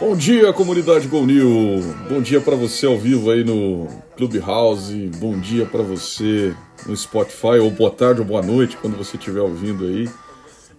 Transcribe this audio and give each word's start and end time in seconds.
Bom 0.00 0.16
dia, 0.16 0.52
comunidade 0.52 1.06
Gol 1.06 1.24
New. 1.24 1.80
Bom 2.08 2.20
dia 2.20 2.40
para 2.40 2.56
você 2.56 2.84
ao 2.84 2.98
vivo 2.98 3.30
aí 3.30 3.44
no 3.44 3.86
Clubhouse. 4.16 5.08
Bom 5.18 5.38
dia 5.38 5.66
para 5.66 5.84
você 5.84 6.52
no 6.84 6.96
Spotify, 6.96 7.60
ou 7.62 7.70
boa 7.70 7.92
tarde 7.92 8.20
ou 8.20 8.26
boa 8.26 8.42
noite 8.42 8.76
quando 8.76 8.96
você 8.96 9.16
estiver 9.16 9.40
ouvindo 9.40 9.84
aí. 9.84 10.10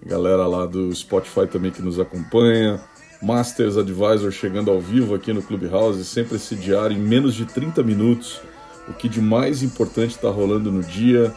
Galera 0.06 0.46
lá 0.46 0.66
do 0.66 0.94
Spotify 0.94 1.48
também 1.48 1.72
que 1.72 1.82
nos 1.82 1.98
acompanha. 1.98 2.82
Masters 3.22 3.78
Advisor 3.78 4.30
chegando 4.32 4.70
ao 4.70 4.82
vivo 4.82 5.16
aqui 5.16 5.32
no 5.32 5.42
Clubhouse, 5.42 6.04
sempre 6.04 6.36
esse 6.36 6.54
diário 6.54 6.98
em 6.98 7.00
menos 7.00 7.34
de 7.36 7.46
30 7.46 7.82
minutos. 7.84 8.42
O 8.86 8.94
que 8.94 9.08
de 9.08 9.22
mais 9.22 9.64
importante 9.64 10.12
está 10.12 10.30
rolando 10.30 10.70
no 10.70 10.84
dia, 10.84 11.34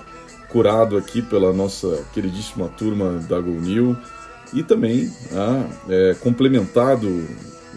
curado 0.48 0.96
aqui 0.96 1.22
pela 1.22 1.52
nossa 1.52 2.04
queridíssima 2.12 2.66
turma 2.68 3.20
da 3.28 3.40
Go 3.40 3.52
New 3.52 3.96
e 4.52 4.64
também 4.64 5.12
ah, 5.32 5.64
é, 5.88 6.16
complementado 6.20 7.24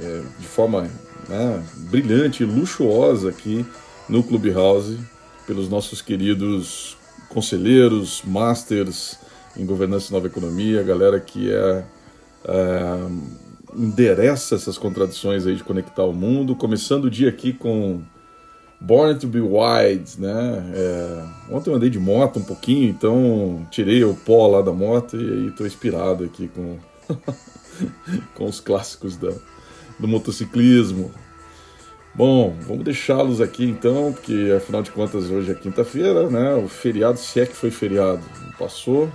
é, 0.02 0.22
de 0.40 0.48
forma 0.48 0.90
né, 1.30 1.64
brilhante 1.90 2.44
luxuosa 2.44 3.30
aqui 3.30 3.66
no 4.10 4.24
Clubhouse 4.24 4.98
pelos 5.46 5.70
nossos 5.70 6.02
queridos 6.02 6.98
conselheiros, 7.30 8.22
masters 8.26 9.18
em 9.56 9.66
governança 9.66 10.10
e 10.10 10.14
nova 10.14 10.28
economia, 10.28 10.84
galera 10.84 11.20
que 11.20 11.52
é, 11.52 11.86
é, 12.46 12.98
endereça 13.76 14.56
essas 14.56 14.78
contradições 14.78 15.46
aí 15.46 15.56
de 15.56 15.64
conectar 15.64 16.04
o 16.04 16.14
mundo, 16.14 16.56
começando 16.56 17.06
o 17.06 17.10
dia 17.10 17.30
aqui 17.30 17.54
com 17.54 18.02
Born 18.80 19.20
to 19.20 19.28
be 19.28 19.40
Wild, 19.40 20.20
né? 20.20 20.72
É, 20.74 21.26
ontem 21.54 21.70
eu 21.70 21.76
andei 21.76 21.90
de 21.90 22.00
moto 22.00 22.40
um 22.40 22.44
pouquinho, 22.44 22.90
então 22.90 23.68
tirei 23.70 24.04
o 24.04 24.16
pó 24.16 24.48
lá 24.48 24.62
da 24.62 24.72
moto 24.72 25.16
e 25.16 25.20
aí 25.20 25.48
estou 25.48 25.68
inspirado 25.68 26.24
aqui 26.24 26.48
com, 26.50 26.78
com 28.34 28.46
os 28.46 28.60
clássicos 28.60 29.18
da, 29.18 29.32
do 30.02 30.08
motociclismo. 30.08 31.12
Bom, 32.14 32.58
vamos 32.62 32.84
deixá-los 32.84 33.40
aqui 33.40 33.64
então, 33.64 34.12
porque 34.12 34.52
afinal 34.58 34.82
de 34.82 34.92
contas 34.92 35.30
hoje 35.30 35.52
é 35.52 35.56
quinta-feira, 35.56 36.30
né? 36.30 36.56
O 36.56 36.68
feriado, 36.68 37.18
se 37.18 37.40
é 37.40 37.46
que 37.46 37.56
foi 37.56 37.72
feriado, 37.72 38.22
passou. 38.60 39.10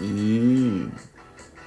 E 0.00 0.86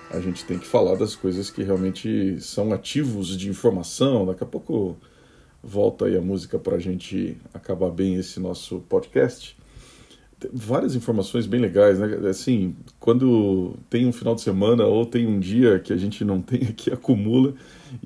a 0.09 0.19
gente 0.19 0.43
tem 0.45 0.57
que 0.57 0.65
falar 0.65 0.95
das 0.95 1.15
coisas 1.15 1.51
que 1.51 1.61
realmente 1.61 2.41
são 2.41 2.73
ativos 2.73 3.37
de 3.37 3.49
informação. 3.49 4.25
Daqui 4.25 4.43
a 4.43 4.47
pouco 4.47 4.97
volta 5.61 6.05
aí 6.05 6.17
a 6.17 6.21
música 6.21 6.57
para 6.57 6.77
a 6.77 6.79
gente 6.79 7.37
acabar 7.53 7.91
bem 7.91 8.15
esse 8.15 8.39
nosso 8.39 8.79
podcast 8.89 9.54
várias 10.51 10.95
informações 10.95 11.45
bem 11.45 11.59
legais, 11.59 11.99
né? 11.99 12.29
Assim, 12.29 12.75
quando 12.99 13.75
tem 13.89 14.05
um 14.05 14.11
final 14.11 14.35
de 14.35 14.41
semana 14.41 14.85
ou 14.85 15.05
tem 15.05 15.25
um 15.25 15.39
dia 15.39 15.79
que 15.79 15.93
a 15.93 15.97
gente 15.97 16.23
não 16.25 16.41
tem 16.43 16.63
aqui, 16.63 16.91
acumula, 16.91 17.53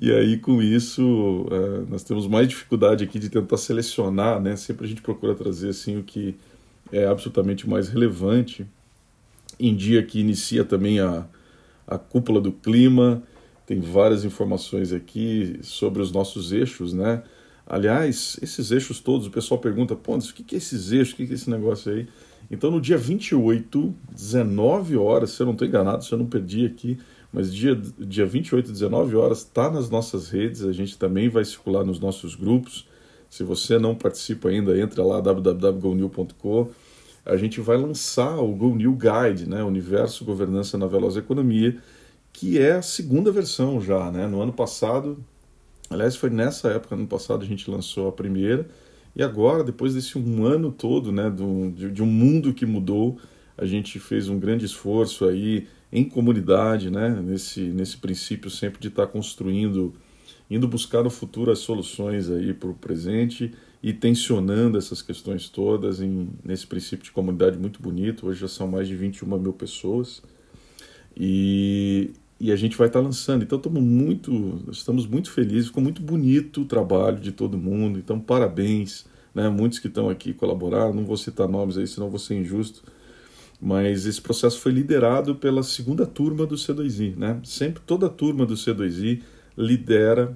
e 0.00 0.12
aí 0.12 0.36
com 0.38 0.62
isso 0.62 1.02
uh, 1.02 1.86
nós 1.88 2.02
temos 2.04 2.26
mais 2.26 2.48
dificuldade 2.48 3.04
aqui 3.04 3.18
de 3.18 3.28
tentar 3.28 3.56
selecionar, 3.56 4.40
né? 4.40 4.56
Sempre 4.56 4.86
a 4.86 4.88
gente 4.88 5.02
procura 5.02 5.34
trazer 5.34 5.70
assim 5.70 5.98
o 5.98 6.02
que 6.02 6.36
é 6.92 7.06
absolutamente 7.06 7.68
mais 7.68 7.88
relevante. 7.88 8.66
Em 9.58 9.74
dia 9.74 10.02
que 10.02 10.20
inicia 10.20 10.64
também 10.64 11.00
a, 11.00 11.26
a 11.86 11.98
cúpula 11.98 12.40
do 12.40 12.52
clima, 12.52 13.22
tem 13.66 13.80
várias 13.80 14.24
informações 14.24 14.92
aqui 14.92 15.58
sobre 15.62 16.00
os 16.00 16.10
nossos 16.10 16.52
eixos, 16.52 16.92
né? 16.92 17.22
Aliás, 17.70 18.36
esses 18.42 18.72
eixos 18.72 18.98
todos, 18.98 19.28
o 19.28 19.30
pessoal 19.30 19.60
pergunta, 19.60 19.94
pô, 19.94 20.16
o 20.16 20.20
que 20.20 20.56
é 20.56 20.58
esses 20.58 20.90
eixos, 20.90 21.14
o 21.14 21.16
que 21.16 21.22
é 21.22 21.26
esse 21.26 21.48
negócio 21.48 21.92
aí? 21.92 22.08
Então, 22.50 22.68
no 22.68 22.80
dia 22.80 22.98
28, 22.98 23.94
19 24.10 24.96
horas, 24.96 25.30
se 25.30 25.40
eu 25.40 25.46
não 25.46 25.52
estou 25.52 25.68
enganado, 25.68 26.04
se 26.04 26.10
eu 26.10 26.18
não 26.18 26.26
perdi 26.26 26.66
aqui, 26.66 26.98
mas 27.32 27.54
dia, 27.54 27.80
dia 27.96 28.26
28, 28.26 28.72
19 28.72 29.14
horas, 29.14 29.38
está 29.38 29.70
nas 29.70 29.88
nossas 29.88 30.30
redes, 30.30 30.64
a 30.64 30.72
gente 30.72 30.98
também 30.98 31.28
vai 31.28 31.44
circular 31.44 31.84
nos 31.84 32.00
nossos 32.00 32.34
grupos. 32.34 32.88
Se 33.28 33.44
você 33.44 33.78
não 33.78 33.94
participa 33.94 34.48
ainda, 34.48 34.76
entra 34.76 35.04
lá 35.04 35.20
www.gonew.com. 35.20 36.70
A 37.24 37.36
gente 37.36 37.60
vai 37.60 37.76
lançar 37.76 38.36
o 38.40 38.48
Go 38.48 38.74
New 38.74 38.96
Guide, 38.96 39.48
né, 39.48 39.62
Universo 39.62 40.24
Governança 40.24 40.76
na 40.76 40.88
Veloz 40.88 41.16
Economia, 41.16 41.78
que 42.32 42.58
é 42.58 42.72
a 42.72 42.82
segunda 42.82 43.30
versão 43.30 43.80
já, 43.80 44.10
né? 44.10 44.26
No 44.26 44.40
ano 44.40 44.52
passado, 44.52 45.24
aliás, 45.90 46.14
foi 46.14 46.30
nessa 46.30 46.68
época, 46.68 46.94
no 46.94 47.02
ano 47.02 47.08
passado, 47.08 47.42
a 47.42 47.46
gente 47.46 47.68
lançou 47.68 48.08
a 48.08 48.12
primeira, 48.12 48.68
e 49.14 49.22
agora, 49.22 49.64
depois 49.64 49.94
desse 49.94 50.16
um 50.16 50.44
ano 50.44 50.70
todo, 50.70 51.10
né, 51.10 51.28
do, 51.28 51.72
de, 51.72 51.90
de, 51.90 52.02
um 52.02 52.06
mundo 52.06 52.54
que 52.54 52.64
mudou, 52.64 53.18
a 53.58 53.66
gente 53.66 53.98
fez 53.98 54.28
um 54.28 54.38
grande 54.38 54.64
esforço 54.64 55.24
aí 55.26 55.66
em 55.92 56.04
comunidade, 56.04 56.90
né, 56.90 57.20
nesse, 57.20 57.60
nesse 57.60 57.96
princípio 57.96 58.48
sempre 58.48 58.80
de 58.80 58.86
estar 58.86 59.06
tá 59.06 59.12
construindo, 59.12 59.92
indo 60.48 60.68
buscar 60.68 61.02
no 61.02 61.10
futuro 61.10 61.50
as 61.50 61.58
soluções 61.58 62.30
aí 62.30 62.54
para 62.54 62.70
o 62.70 62.74
presente 62.74 63.52
e 63.82 63.92
tensionando 63.92 64.78
essas 64.78 65.02
questões 65.02 65.48
todas 65.48 66.00
em, 66.00 66.28
nesse 66.44 66.66
princípio 66.66 67.04
de 67.04 67.10
comunidade 67.10 67.58
muito 67.58 67.82
bonito. 67.82 68.28
Hoje 68.28 68.40
já 68.40 68.48
são 68.48 68.68
mais 68.68 68.86
de 68.86 68.94
21 68.94 69.26
mil 69.38 69.52
pessoas. 69.52 70.22
E, 71.16 72.10
e 72.40 72.50
a 72.50 72.56
gente 72.56 72.76
vai 72.76 72.86
estar 72.86 73.00
tá 73.00 73.04
lançando. 73.04 73.42
Então 73.44 73.58
estamos 73.58 73.82
muito, 73.82 74.64
estamos 74.72 75.06
muito 75.06 75.30
felizes, 75.30 75.66
ficou 75.66 75.82
muito 75.82 76.00
bonito 76.00 76.62
o 76.62 76.64
trabalho 76.64 77.20
de 77.20 77.30
todo 77.30 77.58
mundo. 77.58 77.98
Então 77.98 78.18
parabéns, 78.18 79.04
né? 79.34 79.48
Muitos 79.50 79.78
que 79.78 79.88
estão 79.88 80.08
aqui 80.08 80.32
colaboraram, 80.32 80.94
não 80.94 81.04
vou 81.04 81.18
citar 81.18 81.46
nomes 81.46 81.76
aí, 81.76 81.86
senão 81.86 82.08
vou 82.08 82.18
ser 82.18 82.36
injusto. 82.36 82.82
Mas 83.60 84.06
esse 84.06 84.22
processo 84.22 84.58
foi 84.58 84.72
liderado 84.72 85.34
pela 85.34 85.62
segunda 85.62 86.06
turma 86.06 86.46
do 86.46 86.54
C2I, 86.54 87.14
né? 87.14 87.38
Sempre 87.44 87.82
toda 87.86 88.06
a 88.06 88.10
turma 88.10 88.46
do 88.46 88.54
C2I 88.54 89.20
lidera 89.56 90.34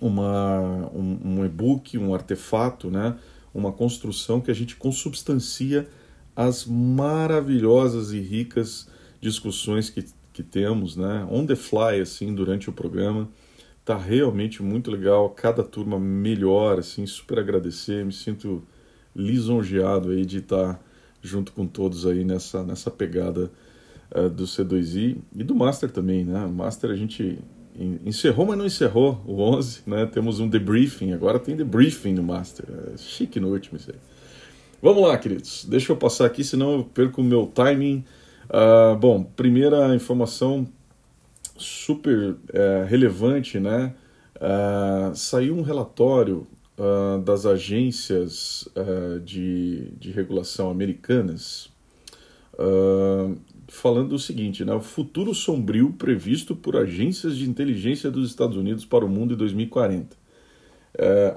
uma, 0.00 0.88
um, 0.94 1.18
um 1.24 1.44
e-book, 1.44 1.98
um 1.98 2.14
artefato, 2.14 2.88
né? 2.88 3.16
Uma 3.52 3.72
construção 3.72 4.40
que 4.40 4.50
a 4.50 4.54
gente 4.54 4.76
consubstancia 4.76 5.88
as 6.36 6.64
maravilhosas 6.66 8.12
e 8.12 8.20
ricas 8.20 8.86
discussões 9.20 9.90
que 9.90 10.04
que 10.36 10.42
temos, 10.42 10.98
né, 10.98 11.26
on 11.30 11.46
the 11.46 11.56
fly 11.56 11.98
assim 12.02 12.34
durante 12.34 12.68
o 12.68 12.72
programa. 12.72 13.26
Tá 13.82 13.96
realmente 13.96 14.62
muito 14.62 14.90
legal, 14.90 15.30
cada 15.30 15.62
turma 15.62 15.98
melhor, 15.98 16.78
assim, 16.78 17.06
super 17.06 17.38
agradecer, 17.38 18.04
me 18.04 18.12
sinto 18.12 18.62
lisonjeado 19.14 20.10
aí 20.10 20.26
de 20.26 20.38
estar 20.38 20.78
junto 21.22 21.52
com 21.52 21.66
todos 21.66 22.06
aí 22.06 22.22
nessa 22.22 22.62
nessa 22.62 22.90
pegada 22.90 23.50
uh, 24.14 24.28
do 24.28 24.44
C2I 24.44 25.16
e 25.34 25.42
do 25.42 25.54
Master 25.54 25.90
também, 25.90 26.24
né? 26.24 26.44
O 26.44 26.52
Master 26.52 26.90
a 26.90 26.96
gente 26.96 27.38
encerrou, 28.04 28.44
mas 28.44 28.58
não 28.58 28.66
encerrou 28.66 29.22
o 29.24 29.40
11, 29.40 29.82
né? 29.86 30.04
Temos 30.04 30.38
um 30.38 30.48
debriefing, 30.48 31.12
agora 31.12 31.38
tem 31.38 31.56
debriefing 31.56 32.12
no 32.12 32.22
Master. 32.22 32.66
É 32.92 32.98
chique 32.98 33.40
no 33.40 33.48
último 33.48 33.78
isso 33.78 33.90
aí. 33.90 33.98
Vamos 34.82 35.02
lá, 35.02 35.16
queridos. 35.16 35.64
Deixa 35.64 35.92
eu 35.92 35.96
passar 35.96 36.26
aqui, 36.26 36.44
senão 36.44 36.74
eu 36.74 36.84
perco 36.84 37.22
o 37.22 37.24
meu 37.24 37.46
timing 37.46 38.04
Uh, 38.48 38.96
bom, 38.96 39.22
primeira 39.22 39.94
informação 39.94 40.66
super 41.56 42.36
é, 42.52 42.86
relevante, 42.88 43.58
né? 43.58 43.94
Uh, 44.36 45.14
saiu 45.16 45.56
um 45.56 45.62
relatório 45.62 46.46
uh, 46.78 47.18
das 47.22 47.46
agências 47.46 48.68
de, 49.24 49.90
de 49.98 50.10
regulação 50.10 50.70
americanas 50.70 51.74
falando 53.68 54.12
o 54.14 54.18
seguinte, 54.18 54.64
né? 54.64 54.72
O 54.72 54.80
futuro 54.80 55.34
sombrio 55.34 55.92
previsto 55.92 56.54
por 56.54 56.76
agências 56.76 57.36
de 57.36 57.48
inteligência 57.48 58.10
dos 58.10 58.30
Estados 58.30 58.56
Unidos 58.56 58.84
para 58.84 59.04
o 59.04 59.08
mundo 59.08 59.34
em 59.34 59.36
2040. 59.36 60.16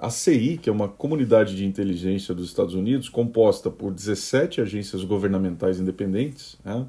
A 0.02 0.10
CI, 0.10 0.58
que 0.62 0.70
é 0.70 0.72
uma 0.72 0.88
comunidade 0.88 1.56
de 1.56 1.66
inteligência 1.66 2.34
dos 2.34 2.48
Estados 2.48 2.74
Unidos, 2.74 3.10
composta 3.10 3.70
por 3.70 3.94
17 3.94 4.62
agências 4.62 5.04
governamentais 5.04 5.80
independentes, 5.80 6.58
né? 6.64 6.86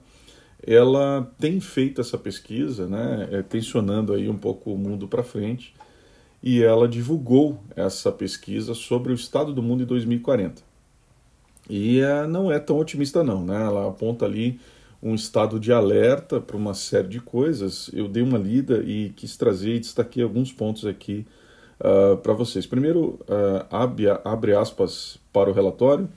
ela 0.67 1.31
tem 1.39 1.59
feito 1.61 2.01
essa 2.01 2.19
pesquisa, 2.19 2.87
né, 2.87 3.29
é, 3.33 3.43
tensionando 3.43 4.13
aí 4.13 4.29
um 4.29 4.37
pouco 4.37 4.73
o 4.73 4.79
mundo 4.79 5.09
para 5.09 5.23
frente, 5.23 5.75
e 6.43 6.63
ela 6.63 6.89
divulgou 6.89 7.63
essa 7.75 8.11
pesquisa 8.11 8.75
sobre 8.75 9.13
o 9.13 9.15
estado 9.15 9.53
do 9.53 9.63
mundo 9.63 9.83
em 9.83 9.87
2040. 9.87 10.63
E 11.69 12.01
é, 12.01 12.27
não 12.27 12.51
é 12.51 12.59
tão 12.59 12.79
otimista 12.79 13.23
não, 13.23 13.45
né? 13.45 13.63
Ela 13.63 13.89
aponta 13.89 14.25
ali 14.25 14.59
um 15.03 15.15
estado 15.15 15.61
de 15.61 15.73
alerta 15.73 16.41
para 16.41 16.57
uma 16.57 16.75
série 16.75 17.09
de 17.09 17.21
coisas. 17.21 17.91
Eu 17.93 18.09
dei 18.09 18.23
uma 18.23 18.39
lida 18.39 18.83
e 18.83 19.11
quis 19.11 19.37
trazer 19.37 19.77
e 19.77 19.81
destaquei 19.81 20.23
alguns 20.23 20.51
pontos 20.51 20.87
aqui 20.87 21.27
uh, 21.81 22.17
para 22.19 22.33
vocês. 22.33 22.67
Primeiro, 22.67 23.19
uh, 23.23 23.67
abre, 23.71 24.07
abre 24.25 24.55
aspas 24.55 25.19
para 25.33 25.51
o 25.51 25.53
relatório. 25.53 26.09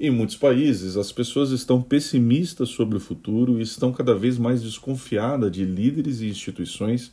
Em 0.00 0.10
muitos 0.10 0.36
países, 0.36 0.96
as 0.96 1.10
pessoas 1.10 1.50
estão 1.50 1.82
pessimistas 1.82 2.68
sobre 2.68 2.96
o 2.96 3.00
futuro 3.00 3.58
e 3.58 3.62
estão 3.62 3.92
cada 3.92 4.14
vez 4.14 4.38
mais 4.38 4.62
desconfiadas 4.62 5.50
de 5.50 5.64
líderes 5.64 6.20
e 6.20 6.28
instituições 6.28 7.12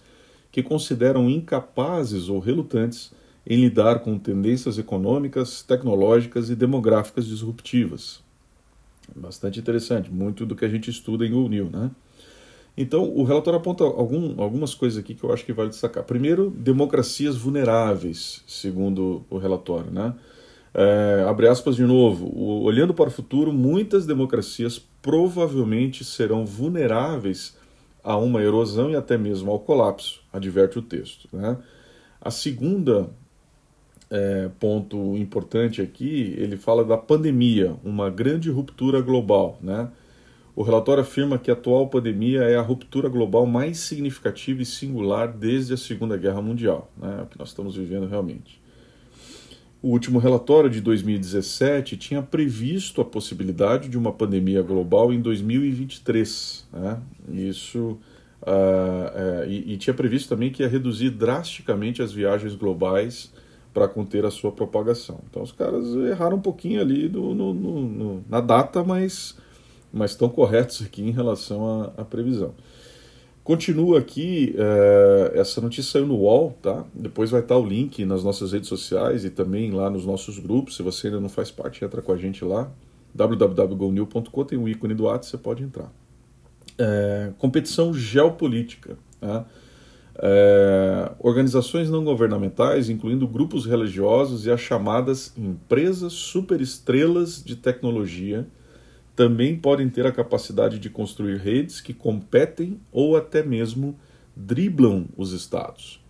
que 0.51 0.61
consideram 0.61 1.29
incapazes 1.29 2.29
ou 2.29 2.39
relutantes 2.39 3.11
em 3.45 3.59
lidar 3.59 3.99
com 3.99 4.17
tendências 4.17 4.77
econômicas, 4.77 5.61
tecnológicas 5.61 6.49
e 6.49 6.55
demográficas 6.55 7.25
disruptivas. 7.25 8.23
Bastante 9.15 9.59
interessante, 9.59 10.11
muito 10.11 10.45
do 10.45 10.55
que 10.55 10.65
a 10.65 10.69
gente 10.69 10.89
estuda 10.89 11.25
em 11.25 11.29
New, 11.29 11.69
né? 11.69 11.91
Então, 12.77 13.09
o 13.15 13.23
relatório 13.23 13.57
aponta 13.57 13.85
algum, 13.85 14.41
algumas 14.41 14.73
coisas 14.73 14.99
aqui 14.99 15.15
que 15.15 15.23
eu 15.23 15.31
acho 15.31 15.45
que 15.45 15.53
vale 15.53 15.69
destacar. 15.69 16.03
Primeiro, 16.03 16.49
democracias 16.49 17.37
vulneráveis, 17.37 18.43
segundo 18.45 19.25
o 19.29 19.37
relatório. 19.37 19.89
Né? 19.91 20.13
É, 20.73 21.25
abre 21.27 21.47
aspas 21.47 21.77
de 21.77 21.83
novo. 21.83 22.25
O, 22.25 22.63
olhando 22.63 22.93
para 22.93 23.07
o 23.07 23.11
futuro, 23.11 23.53
muitas 23.53 24.05
democracias 24.05 24.77
provavelmente 25.01 26.03
serão 26.03 26.45
vulneráveis 26.45 27.57
a 28.03 28.17
uma 28.17 28.41
erosão 28.41 28.91
e 28.91 28.95
até 28.95 29.17
mesmo 29.17 29.51
ao 29.51 29.59
colapso, 29.59 30.21
adverte 30.31 30.77
o 30.77 30.81
texto. 30.81 31.29
Né? 31.31 31.57
A 32.21 32.29
segunda 32.29 33.09
é, 34.09 34.49
ponto 34.59 35.15
importante 35.15 35.81
aqui, 35.81 36.35
ele 36.37 36.57
fala 36.57 36.83
da 36.83 36.97
pandemia, 36.97 37.75
uma 37.83 38.09
grande 38.09 38.49
ruptura 38.49 38.99
global. 39.01 39.57
Né? 39.61 39.89
O 40.55 40.63
relatório 40.63 41.01
afirma 41.01 41.37
que 41.37 41.51
a 41.51 41.53
atual 41.53 41.87
pandemia 41.87 42.43
é 42.43 42.55
a 42.55 42.61
ruptura 42.61 43.09
global 43.09 43.45
mais 43.45 43.79
significativa 43.79 44.61
e 44.61 44.65
singular 44.65 45.27
desde 45.27 45.73
a 45.73 45.77
Segunda 45.77 46.15
Guerra 46.15 46.41
Mundial, 46.41 46.89
né? 46.97 47.23
o 47.23 47.25
que 47.25 47.37
nós 47.37 47.49
estamos 47.49 47.75
vivendo 47.75 48.07
realmente. 48.07 48.61
O 49.81 49.89
último 49.89 50.17
relatório 50.17 50.69
de 50.69 50.79
2017 50.81 51.97
tinha 51.97 52.21
previsto 52.21 53.01
a 53.01 53.05
possibilidade 53.05 53.89
de 53.89 53.97
uma 53.97 54.11
pandemia 54.11 54.61
global 54.61 55.13
em 55.13 55.19
2023. 55.21 56.67
Né? 56.73 56.99
Isso, 57.33 57.99
uh, 58.41 59.47
e, 59.47 59.73
e 59.73 59.77
tinha 59.77 59.93
previsto 59.93 60.29
também 60.29 60.51
que 60.51 60.63
ia 60.63 60.69
reduzir 60.69 61.11
drasticamente 61.11 62.01
as 62.01 62.11
viagens 62.11 62.55
globais 62.55 63.31
para 63.75 63.89
conter 63.89 64.25
a 64.25 64.31
sua 64.31 64.53
propagação. 64.53 65.19
Então 65.29 65.43
os 65.43 65.51
caras 65.51 65.93
erraram 65.95 66.37
um 66.37 66.41
pouquinho 66.41 66.79
ali 66.79 67.09
no, 67.09 67.35
no, 67.35 67.53
no, 67.53 68.23
na 68.29 68.39
data, 68.39 68.85
mas, 68.85 69.37
mas 69.95 70.11
estão 70.11 70.27
corretos 70.27 70.81
aqui 70.81 71.01
em 71.01 71.11
relação 71.11 71.81
à, 71.81 72.01
à 72.01 72.05
previsão. 72.05 72.53
Continua 73.45 73.99
aqui, 73.99 74.53
é, 74.57 75.39
essa 75.39 75.61
notícia 75.61 75.91
saiu 75.93 76.05
no 76.05 76.15
UOL, 76.15 76.57
tá? 76.61 76.83
Depois 76.93 77.29
vai 77.29 77.39
estar 77.39 77.55
o 77.57 77.65
link 77.65 78.03
nas 78.03 78.23
nossas 78.23 78.51
redes 78.51 78.67
sociais 78.67 79.23
e 79.23 79.29
também 79.29 79.71
lá 79.71 79.89
nos 79.89 80.05
nossos 80.05 80.37
grupos. 80.37 80.75
Se 80.75 80.83
você 80.83 81.07
ainda 81.07 81.21
não 81.21 81.29
faz 81.29 81.49
parte, 81.49 81.85
entra 81.85 82.01
com 82.01 82.11
a 82.11 82.17
gente 82.17 82.43
lá. 82.43 82.69
www.gonil.com 83.13 84.43
tem 84.43 84.57
um 84.57 84.67
ícone 84.67 84.93
do 84.93 85.03
WhatsApp, 85.03 85.27
você 85.27 85.37
pode 85.37 85.63
entrar. 85.63 85.93
É, 86.77 87.31
competição 87.37 87.93
geopolítica. 87.93 88.97
Tá? 89.21 89.45
É, 90.17 91.11
organizações 91.19 91.89
não 91.89 92.03
governamentais, 92.03 92.89
incluindo 92.89 93.27
grupos 93.27 93.65
religiosos 93.65 94.45
e 94.45 94.51
as 94.51 94.59
chamadas 94.59 95.31
empresas 95.37 96.13
superestrelas 96.13 97.43
de 97.43 97.55
tecnologia, 97.55 98.47
também 99.15 99.55
podem 99.55 99.89
ter 99.89 100.05
a 100.05 100.11
capacidade 100.11 100.77
de 100.77 100.89
construir 100.89 101.37
redes 101.37 101.79
que 101.79 101.93
competem 101.93 102.79
ou 102.91 103.15
até 103.15 103.41
mesmo 103.41 103.95
driblam 104.35 105.05
os 105.15 105.31
estados. 105.31 106.03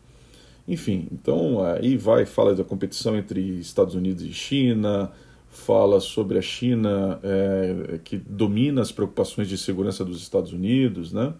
Enfim, 0.68 1.08
então 1.12 1.64
aí 1.64 1.96
vai, 1.96 2.26
fala 2.26 2.56
da 2.56 2.64
competição 2.64 3.16
entre 3.16 3.40
Estados 3.60 3.94
Unidos 3.94 4.24
e 4.24 4.34
China, 4.34 5.12
fala 5.48 6.00
sobre 6.00 6.40
a 6.40 6.42
China 6.42 7.20
é, 7.22 8.00
que 8.04 8.18
domina 8.18 8.82
as 8.82 8.92
preocupações 8.92 9.48
de 9.48 9.58
segurança 9.58 10.04
dos 10.04 10.22
Estados 10.22 10.52
Unidos, 10.52 11.14
né? 11.14 11.34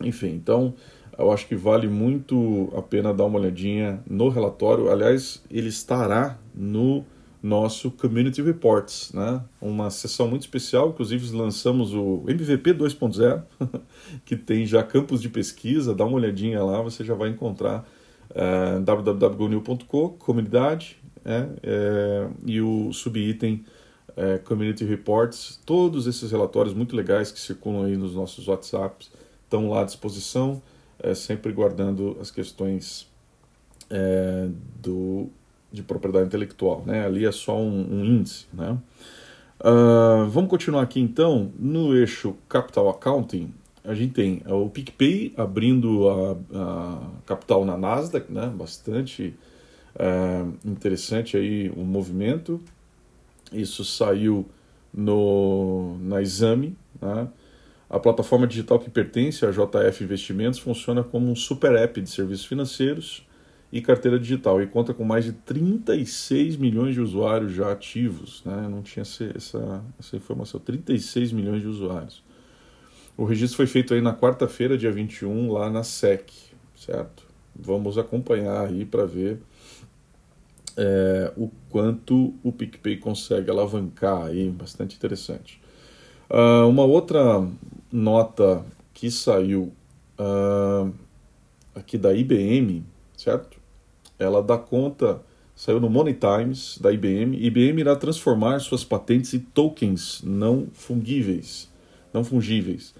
Enfim, 0.00 0.28
então 0.28 0.74
eu 1.18 1.30
acho 1.30 1.46
que 1.46 1.54
vale 1.54 1.88
muito 1.88 2.72
a 2.74 2.80
pena 2.80 3.12
dar 3.12 3.24
uma 3.24 3.38
olhadinha 3.38 4.02
no 4.08 4.28
relatório. 4.28 4.90
Aliás, 4.90 5.42
ele 5.50 5.68
estará 5.68 6.38
no 6.54 7.04
nosso 7.46 7.92
Community 7.92 8.42
Reports, 8.42 9.12
né? 9.12 9.40
uma 9.60 9.88
sessão 9.88 10.26
muito 10.26 10.42
especial, 10.42 10.88
inclusive 10.88 11.34
lançamos 11.34 11.94
o 11.94 12.24
MVP 12.26 12.74
2.0, 12.74 13.42
que 14.26 14.34
tem 14.36 14.66
já 14.66 14.82
campos 14.82 15.22
de 15.22 15.28
pesquisa, 15.28 15.94
dá 15.94 16.04
uma 16.04 16.16
olhadinha 16.16 16.62
lá, 16.64 16.82
você 16.82 17.04
já 17.04 17.14
vai 17.14 17.28
encontrar 17.28 17.88
é, 18.34 18.80
www.gonil.com, 18.80 20.08
comunidade, 20.18 20.98
é, 21.24 21.46
é, 21.62 22.28
e 22.44 22.60
o 22.60 22.92
subitem 22.92 23.64
é, 24.16 24.38
Community 24.38 24.84
Reports, 24.84 25.60
todos 25.64 26.08
esses 26.08 26.32
relatórios 26.32 26.74
muito 26.74 26.96
legais 26.96 27.30
que 27.30 27.38
circulam 27.38 27.84
aí 27.84 27.96
nos 27.96 28.14
nossos 28.14 28.48
WhatsApps, 28.48 29.10
estão 29.44 29.70
lá 29.70 29.82
à 29.82 29.84
disposição, 29.84 30.60
sempre 31.14 31.52
guardando 31.52 32.16
as 32.20 32.32
questões 32.32 33.06
do 34.82 35.30
de 35.76 35.82
propriedade 35.82 36.26
intelectual. 36.26 36.82
Né? 36.86 37.04
Ali 37.04 37.24
é 37.24 37.32
só 37.32 37.56
um, 37.56 37.98
um 37.98 38.04
índice. 38.04 38.46
Né? 38.52 38.76
Uh, 39.60 40.26
vamos 40.28 40.50
continuar 40.50 40.82
aqui 40.82 41.00
então. 41.00 41.52
No 41.58 41.94
eixo 41.94 42.34
Capital 42.48 42.88
Accounting, 42.88 43.52
a 43.84 43.94
gente 43.94 44.14
tem 44.14 44.42
o 44.46 44.68
PicPay 44.70 45.34
abrindo 45.36 46.08
a, 46.08 46.36
a 46.54 46.98
capital 47.26 47.64
na 47.64 47.76
Nasdaq, 47.76 48.32
né? 48.32 48.46
bastante 48.46 49.34
uh, 49.94 50.52
interessante 50.64 51.36
aí 51.36 51.70
o 51.70 51.80
um 51.80 51.84
movimento. 51.84 52.60
Isso 53.52 53.84
saiu 53.84 54.46
no, 54.92 55.98
na 56.00 56.22
Exame. 56.22 56.76
Né? 57.00 57.28
A 57.88 58.00
plataforma 58.00 58.46
digital 58.46 58.78
que 58.78 58.90
pertence 58.90 59.44
à 59.44 59.50
JF 59.50 60.02
Investimentos 60.02 60.58
funciona 60.58 61.04
como 61.04 61.30
um 61.30 61.36
super 61.36 61.76
app 61.76 62.00
de 62.00 62.10
serviços 62.10 62.46
financeiros 62.46 63.25
e 63.76 63.82
carteira 63.82 64.18
digital 64.18 64.62
e 64.62 64.66
conta 64.66 64.94
com 64.94 65.04
mais 65.04 65.24
de 65.24 65.32
36 65.32 66.56
milhões 66.56 66.94
de 66.94 67.00
usuários 67.00 67.52
já 67.52 67.70
ativos. 67.70 68.42
Né? 68.42 68.66
Não 68.70 68.80
tinha 68.80 69.02
essa, 69.02 69.84
essa 69.98 70.16
informação, 70.16 70.58
36 70.58 71.30
milhões 71.32 71.60
de 71.60 71.68
usuários. 71.68 72.24
O 73.18 73.24
registro 73.24 73.58
foi 73.58 73.66
feito 73.66 73.92
aí 73.92 74.00
na 74.00 74.14
quarta-feira, 74.14 74.78
dia 74.78 74.90
21, 74.90 75.52
lá 75.52 75.68
na 75.68 75.82
SEC, 75.82 76.30
certo? 76.74 77.24
Vamos 77.54 77.98
acompanhar 77.98 78.66
aí 78.66 78.86
para 78.86 79.04
ver 79.04 79.42
é, 80.76 81.32
o 81.36 81.50
quanto 81.68 82.34
o 82.42 82.52
PicPay 82.52 82.96
consegue 82.96 83.50
alavancar 83.50 84.26
aí, 84.26 84.50
bastante 84.50 84.96
interessante. 84.96 85.60
Uh, 86.30 86.66
uma 86.68 86.82
outra 86.82 87.46
nota 87.92 88.64
que 88.92 89.10
saiu 89.10 89.72
uh, 90.18 90.92
aqui 91.74 91.96
da 91.96 92.14
IBM, 92.14 92.84
certo? 93.16 93.55
Ela 94.18 94.42
dá 94.42 94.56
conta, 94.56 95.20
saiu 95.54 95.80
no 95.80 95.90
Money 95.90 96.14
Times 96.14 96.78
da 96.78 96.92
IBM. 96.92 97.36
IBM 97.38 97.80
irá 97.80 97.96
transformar 97.96 98.60
suas 98.60 98.84
patentes 98.84 99.34
em 99.34 99.40
tokens 99.40 100.22
não 100.24 100.68
fungíveis, 100.72 101.70
não 102.12 102.24
fungíveis. 102.24 102.94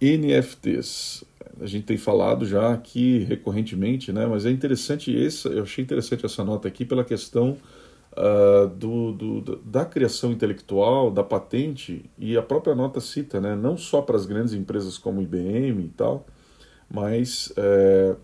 NFTs. 0.00 1.24
A 1.60 1.66
gente 1.66 1.84
tem 1.84 1.96
falado 1.96 2.46
já 2.46 2.72
aqui 2.72 3.18
recorrentemente, 3.20 4.12
né? 4.12 4.26
Mas 4.26 4.46
é 4.46 4.50
interessante 4.50 5.12
esse, 5.12 5.48
eu 5.48 5.64
achei 5.64 5.82
interessante 5.82 6.24
essa 6.24 6.44
nota 6.44 6.68
aqui 6.68 6.84
pela 6.84 7.04
questão 7.04 7.56
uh, 8.12 8.68
do, 8.68 9.12
do, 9.12 9.56
da 9.56 9.84
criação 9.84 10.30
intelectual, 10.30 11.10
da 11.10 11.24
patente 11.24 12.04
e 12.16 12.36
a 12.36 12.42
própria 12.42 12.74
nota 12.74 13.00
cita, 13.00 13.40
né? 13.40 13.56
Não 13.56 13.76
só 13.76 14.00
para 14.00 14.16
as 14.16 14.24
grandes 14.24 14.54
empresas 14.54 14.96
como 14.96 15.20
IBM 15.20 15.84
e 15.84 15.88
tal, 15.88 16.26
mas 16.88 17.52
uh, 17.56 18.16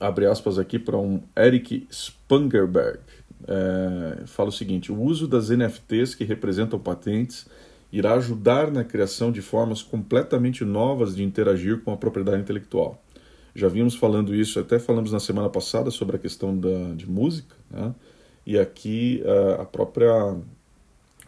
abre 0.00 0.26
aspas 0.26 0.58
aqui 0.58 0.78
para 0.78 0.96
um 0.96 1.22
Eric 1.36 1.86
Spangerberg, 1.90 3.00
é, 3.46 4.26
fala 4.26 4.48
o 4.48 4.52
seguinte: 4.52 4.90
o 4.90 5.00
uso 5.00 5.26
das 5.26 5.50
NFTs 5.50 6.14
que 6.14 6.24
representam 6.24 6.78
patentes 6.78 7.46
irá 7.92 8.14
ajudar 8.14 8.70
na 8.70 8.84
criação 8.84 9.30
de 9.30 9.40
formas 9.40 9.82
completamente 9.82 10.64
novas 10.64 11.14
de 11.14 11.22
interagir 11.22 11.80
com 11.80 11.92
a 11.92 11.96
propriedade 11.96 12.42
intelectual. 12.42 13.02
Já 13.54 13.68
vimos 13.68 13.94
falando 13.94 14.34
isso, 14.34 14.60
até 14.60 14.78
falamos 14.78 15.12
na 15.12 15.20
semana 15.20 15.48
passada 15.48 15.90
sobre 15.90 16.16
a 16.16 16.18
questão 16.18 16.56
da, 16.56 16.92
de 16.94 17.08
música, 17.08 17.56
né? 17.70 17.94
e 18.44 18.58
aqui 18.58 19.22
a, 19.24 19.62
a 19.62 19.64
própria, 19.64 20.36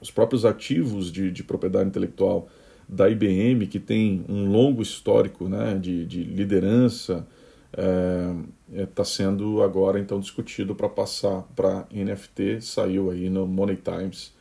os 0.00 0.10
próprios 0.10 0.44
ativos 0.44 1.10
de, 1.10 1.30
de 1.30 1.42
propriedade 1.42 1.88
intelectual 1.88 2.48
da 2.88 3.08
IBM, 3.08 3.66
que 3.66 3.78
tem 3.78 4.24
um 4.28 4.50
longo 4.50 4.82
histórico 4.82 5.48
né, 5.48 5.78
de, 5.80 6.04
de 6.04 6.22
liderança, 6.22 7.26
é, 7.72 8.34
é, 8.72 8.86
tá 8.86 9.04
sendo 9.04 9.62
agora 9.62 9.98
então 9.98 10.20
discutido 10.20 10.74
para 10.74 10.88
passar 10.88 11.42
para 11.54 11.86
NFT, 11.90 12.60
saiu 12.60 13.10
aí 13.10 13.30
no 13.30 13.46
Money 13.46 13.76
Times, 13.76 14.32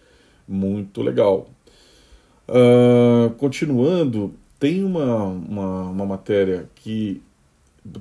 muito 0.48 1.02
legal. 1.02 1.50
Uh, 2.48 3.30
continuando, 3.36 4.34
tem 4.58 4.84
uma, 4.84 5.26
uma, 5.26 5.82
uma, 5.84 6.06
matéria 6.06 6.70
que 6.76 7.22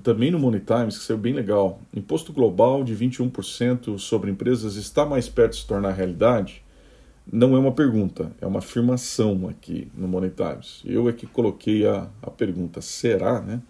também 0.03 0.31
no 0.31 0.39
Money 0.39 0.61
Times, 0.61 0.99
que 0.99 1.05
saiu 1.05 1.19
bem 1.19 1.33
legal. 1.33 1.81
Imposto 1.95 2.33
global 2.33 2.85
de 2.85 2.95
21% 2.95 3.99
sobre 3.99 4.31
empresas 4.31 4.77
está 4.77 5.05
mais 5.05 5.29
perto 5.29 5.53
de 5.53 5.61
se 5.61 5.67
tornar 5.67 5.93
realidade? 5.93 6.63
Não 7.31 7.57
é 7.57 7.59
uma 7.59 7.73
pergunta, 7.73 8.31
é 8.41 8.47
uma 8.47 8.61
afirmação 8.61 9.49
aqui 9.49 9.89
no 9.97 10.07
Money 10.07 10.31
Times. 10.31 10.81
Eu 10.85 11.09
é 11.09 11.13
que 11.13 11.27
coloquei 11.27 11.85
a, 11.85 12.09
a 12.23 12.31
pergunta, 12.31 12.81
será, 12.81 13.41
né? 13.41 13.61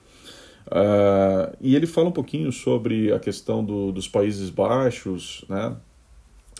Uh, 0.66 1.56
e 1.61 1.76
ele 1.76 1.87
fala 1.87 2.08
um 2.08 2.12
pouquinho 2.12 2.50
sobre 2.50 3.12
a 3.12 3.18
questão 3.18 3.64
do, 3.64 3.92
dos 3.92 4.08
Países 4.08 4.50
Baixos, 4.50 5.44
né, 5.49 5.76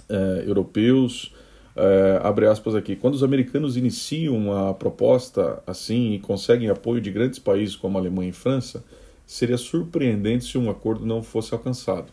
uh, 0.09 0.49
europeus, 0.49 1.33
é, 1.77 2.21
abre 2.23 2.47
aspas 2.47 2.75
aqui, 2.75 2.97
quando 2.97 3.13
os 3.13 3.23
americanos 3.23 3.77
iniciam 3.77 4.35
uma 4.35 4.73
proposta 4.73 5.63
assim 5.67 6.15
e 6.15 6.19
conseguem 6.19 6.71
apoio 6.71 7.03
de 7.03 7.11
grandes 7.11 7.39
países 7.39 7.77
como 7.77 7.99
Alemanha 7.99 8.31
e 8.31 8.33
França, 8.33 8.83
seria 9.27 9.59
surpreendente 9.59 10.47
se 10.47 10.57
um 10.57 10.71
acordo 10.71 11.05
não 11.05 11.23
fosse 11.23 11.53
alcançado. 11.53 12.07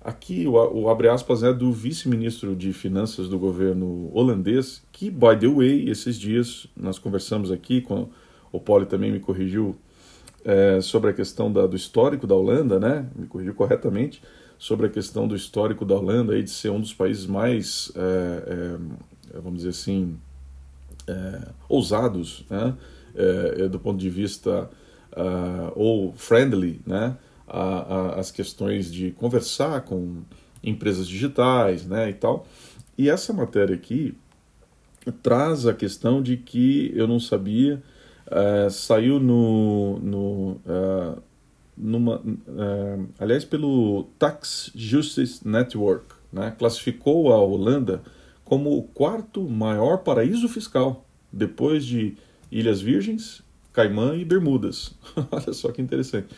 Aqui 0.00 0.46
o, 0.46 0.52
o 0.52 0.88
abre 0.88 1.10
aspas 1.10 1.42
é 1.42 1.52
do 1.52 1.70
vice-ministro 1.70 2.56
de 2.56 2.72
finanças 2.72 3.28
do 3.28 3.38
governo 3.38 4.10
holandês, 4.14 4.82
que, 4.90 5.10
by 5.10 5.36
the 5.38 5.46
way, 5.46 5.90
esses 5.90 6.18
dias 6.18 6.66
nós 6.74 6.98
conversamos 6.98 7.52
aqui, 7.52 7.82
com, 7.82 8.08
o 8.50 8.58
Poli 8.58 8.86
também 8.86 9.12
me 9.12 9.20
corrigiu 9.20 9.76
é, 10.44 10.80
sobre 10.80 11.10
a 11.10 11.12
questão 11.12 11.52
da, 11.52 11.66
do 11.66 11.76
histórico 11.76 12.26
da 12.26 12.34
Holanda, 12.34 12.78
né? 12.78 13.06
Me 13.14 13.26
corrigiu 13.26 13.54
corretamente 13.54 14.22
sobre 14.58 14.86
a 14.86 14.88
questão 14.88 15.26
do 15.26 15.34
histórico 15.34 15.84
da 15.84 15.96
Holanda 15.96 16.34
aí 16.34 16.42
de 16.42 16.50
ser 16.50 16.70
um 16.70 16.80
dos 16.80 16.94
países 16.94 17.26
mais, 17.26 17.90
é, 17.96 18.78
é, 19.34 19.40
vamos 19.40 19.58
dizer 19.58 19.70
assim, 19.70 20.16
é, 21.06 21.48
ousados, 21.68 22.44
né? 22.48 22.74
É, 23.14 23.64
é, 23.64 23.68
do 23.68 23.78
ponto 23.78 23.98
de 23.98 24.08
vista 24.08 24.70
uh, 25.12 25.72
ou 25.74 26.12
friendly, 26.14 26.80
né? 26.86 27.16
A, 27.46 27.60
a, 27.60 28.20
as 28.20 28.30
questões 28.30 28.90
de 28.90 29.10
conversar 29.10 29.82
com 29.82 30.22
empresas 30.62 31.06
digitais, 31.06 31.84
né? 31.86 32.10
E 32.10 32.14
tal. 32.14 32.46
E 32.96 33.10
essa 33.10 33.32
matéria 33.32 33.74
aqui 33.74 34.16
traz 35.22 35.66
a 35.66 35.74
questão 35.74 36.22
de 36.22 36.36
que 36.36 36.92
eu 36.94 37.08
não 37.08 37.18
sabia, 37.18 37.82
uh, 38.32 38.70
saiu 38.70 39.20
no, 39.20 39.98
no 39.98 40.50
uh, 40.66 41.22
numa, 41.76 42.16
uh, 42.16 43.08
aliás, 43.18 43.44
pelo 43.44 44.04
Tax 44.18 44.70
Justice 44.74 45.46
Network, 45.46 46.14
né, 46.32 46.54
classificou 46.58 47.32
a 47.32 47.40
Holanda 47.40 48.02
como 48.44 48.76
o 48.76 48.82
quarto 48.82 49.48
maior 49.48 49.98
paraíso 49.98 50.48
fiscal, 50.48 51.06
depois 51.32 51.84
de 51.84 52.16
Ilhas 52.50 52.80
Virgens, 52.80 53.42
Caimã 53.72 54.14
e 54.16 54.24
Bermudas. 54.24 54.94
Olha 55.30 55.52
só 55.52 55.72
que 55.72 55.80
interessante. 55.80 56.28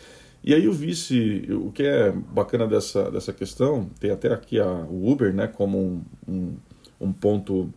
E 0.43 0.55
aí 0.55 0.69
o 0.69 0.73
vice, 0.73 1.49
o 1.51 1.73
que 1.73 1.83
é 1.83 2.13
bacana 2.13 2.67
dessa, 2.67 3.11
dessa 3.11 3.33
questão, 3.33 3.91
tem 3.99 4.11
até 4.11 4.33
aqui 4.33 4.61
a, 4.61 4.69
o 4.69 5.11
Uber 5.11 5.33
né, 5.33 5.47
como 5.47 5.79
um, 5.79 6.03
um, 6.29 6.57
um 7.01 7.13
ponto 7.13 7.73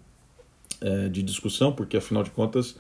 é, 0.82 1.08
de 1.08 1.24
discussão, 1.24 1.72
porque 1.72 1.98
afinal 1.98 2.24
de 2.24 2.30
contas 2.30 2.76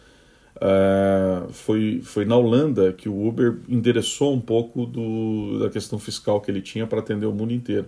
Uh, 0.57 1.53
foi, 1.53 2.01
foi 2.03 2.25
na 2.25 2.35
Holanda 2.35 2.91
que 2.91 3.07
o 3.07 3.27
Uber 3.27 3.59
endereçou 3.69 4.33
um 4.33 4.41
pouco 4.41 4.87
do, 4.87 5.59
da 5.59 5.69
questão 5.69 5.99
fiscal 5.99 6.41
que 6.41 6.49
ele 6.49 6.61
tinha 6.61 6.87
para 6.87 6.99
atender 6.99 7.27
o 7.27 7.31
mundo 7.31 7.53
inteiro. 7.53 7.87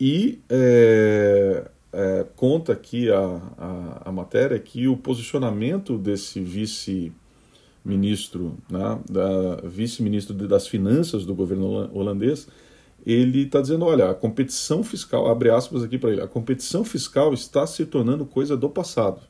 E 0.00 0.40
é, 0.48 1.68
é, 1.92 2.26
conta 2.34 2.72
aqui 2.72 3.10
a, 3.10 3.18
a, 3.58 4.08
a, 4.08 4.12
matéria 4.12 4.58
que 4.58 4.88
o 4.88 4.96
posicionamento 4.96 5.98
desse 5.98 6.40
vice-ministro, 6.40 8.56
né, 8.70 8.98
da 9.08 9.56
vice-ministro 9.62 10.34
das 10.34 10.66
finanças 10.66 11.26
do 11.26 11.34
governo 11.34 11.90
holandês, 11.96 12.48
ele 13.04 13.42
está 13.42 13.60
dizendo, 13.60 13.84
olha, 13.84 14.10
a 14.10 14.14
competição 14.14 14.82
fiscal, 14.82 15.30
abre 15.30 15.50
aspas 15.50 15.82
aqui 15.82 15.98
para 15.98 16.10
ele, 16.10 16.22
a 16.22 16.28
competição 16.28 16.84
fiscal 16.84 17.34
está 17.34 17.66
se 17.66 17.84
tornando 17.84 18.24
coisa 18.24 18.56
do 18.56 18.70
passado. 18.70 19.20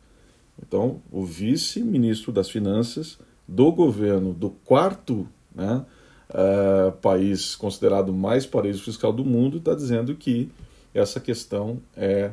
Então, 0.60 1.00
o 1.10 1.24
vice-ministro 1.24 2.32
das 2.32 2.48
Finanças 2.48 3.18
do 3.46 3.70
governo 3.72 4.32
do 4.32 4.50
quarto 4.50 5.28
né, 5.54 5.84
uh, 6.30 6.92
país 6.92 7.54
considerado 7.54 8.12
mais 8.12 8.46
paraíso 8.46 8.82
fiscal 8.82 9.12
do 9.12 9.24
mundo 9.24 9.58
está 9.58 9.74
dizendo 9.74 10.14
que 10.14 10.50
essa 10.94 11.20
questão 11.20 11.80
é, 11.96 12.32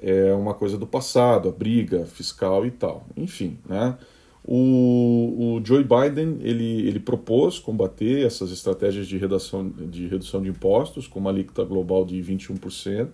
é 0.00 0.32
uma 0.32 0.54
coisa 0.54 0.78
do 0.78 0.86
passado, 0.86 1.48
a 1.48 1.52
briga 1.52 2.06
fiscal 2.06 2.64
e 2.64 2.70
tal. 2.70 3.04
Enfim, 3.16 3.58
né? 3.68 3.96
O, 4.42 5.58
o 5.58 5.64
Joe 5.64 5.84
Biden 5.84 6.38
ele, 6.40 6.88
ele 6.88 6.98
propôs 6.98 7.58
combater 7.58 8.24
essas 8.24 8.50
estratégias 8.50 9.06
de 9.06 9.18
redução 9.18 9.68
de, 9.68 10.06
redução 10.06 10.40
de 10.40 10.48
impostos 10.48 11.06
com 11.06 11.20
uma 11.20 11.30
alíquota 11.30 11.62
global 11.62 12.06
de 12.06 12.16
21% 12.22 13.08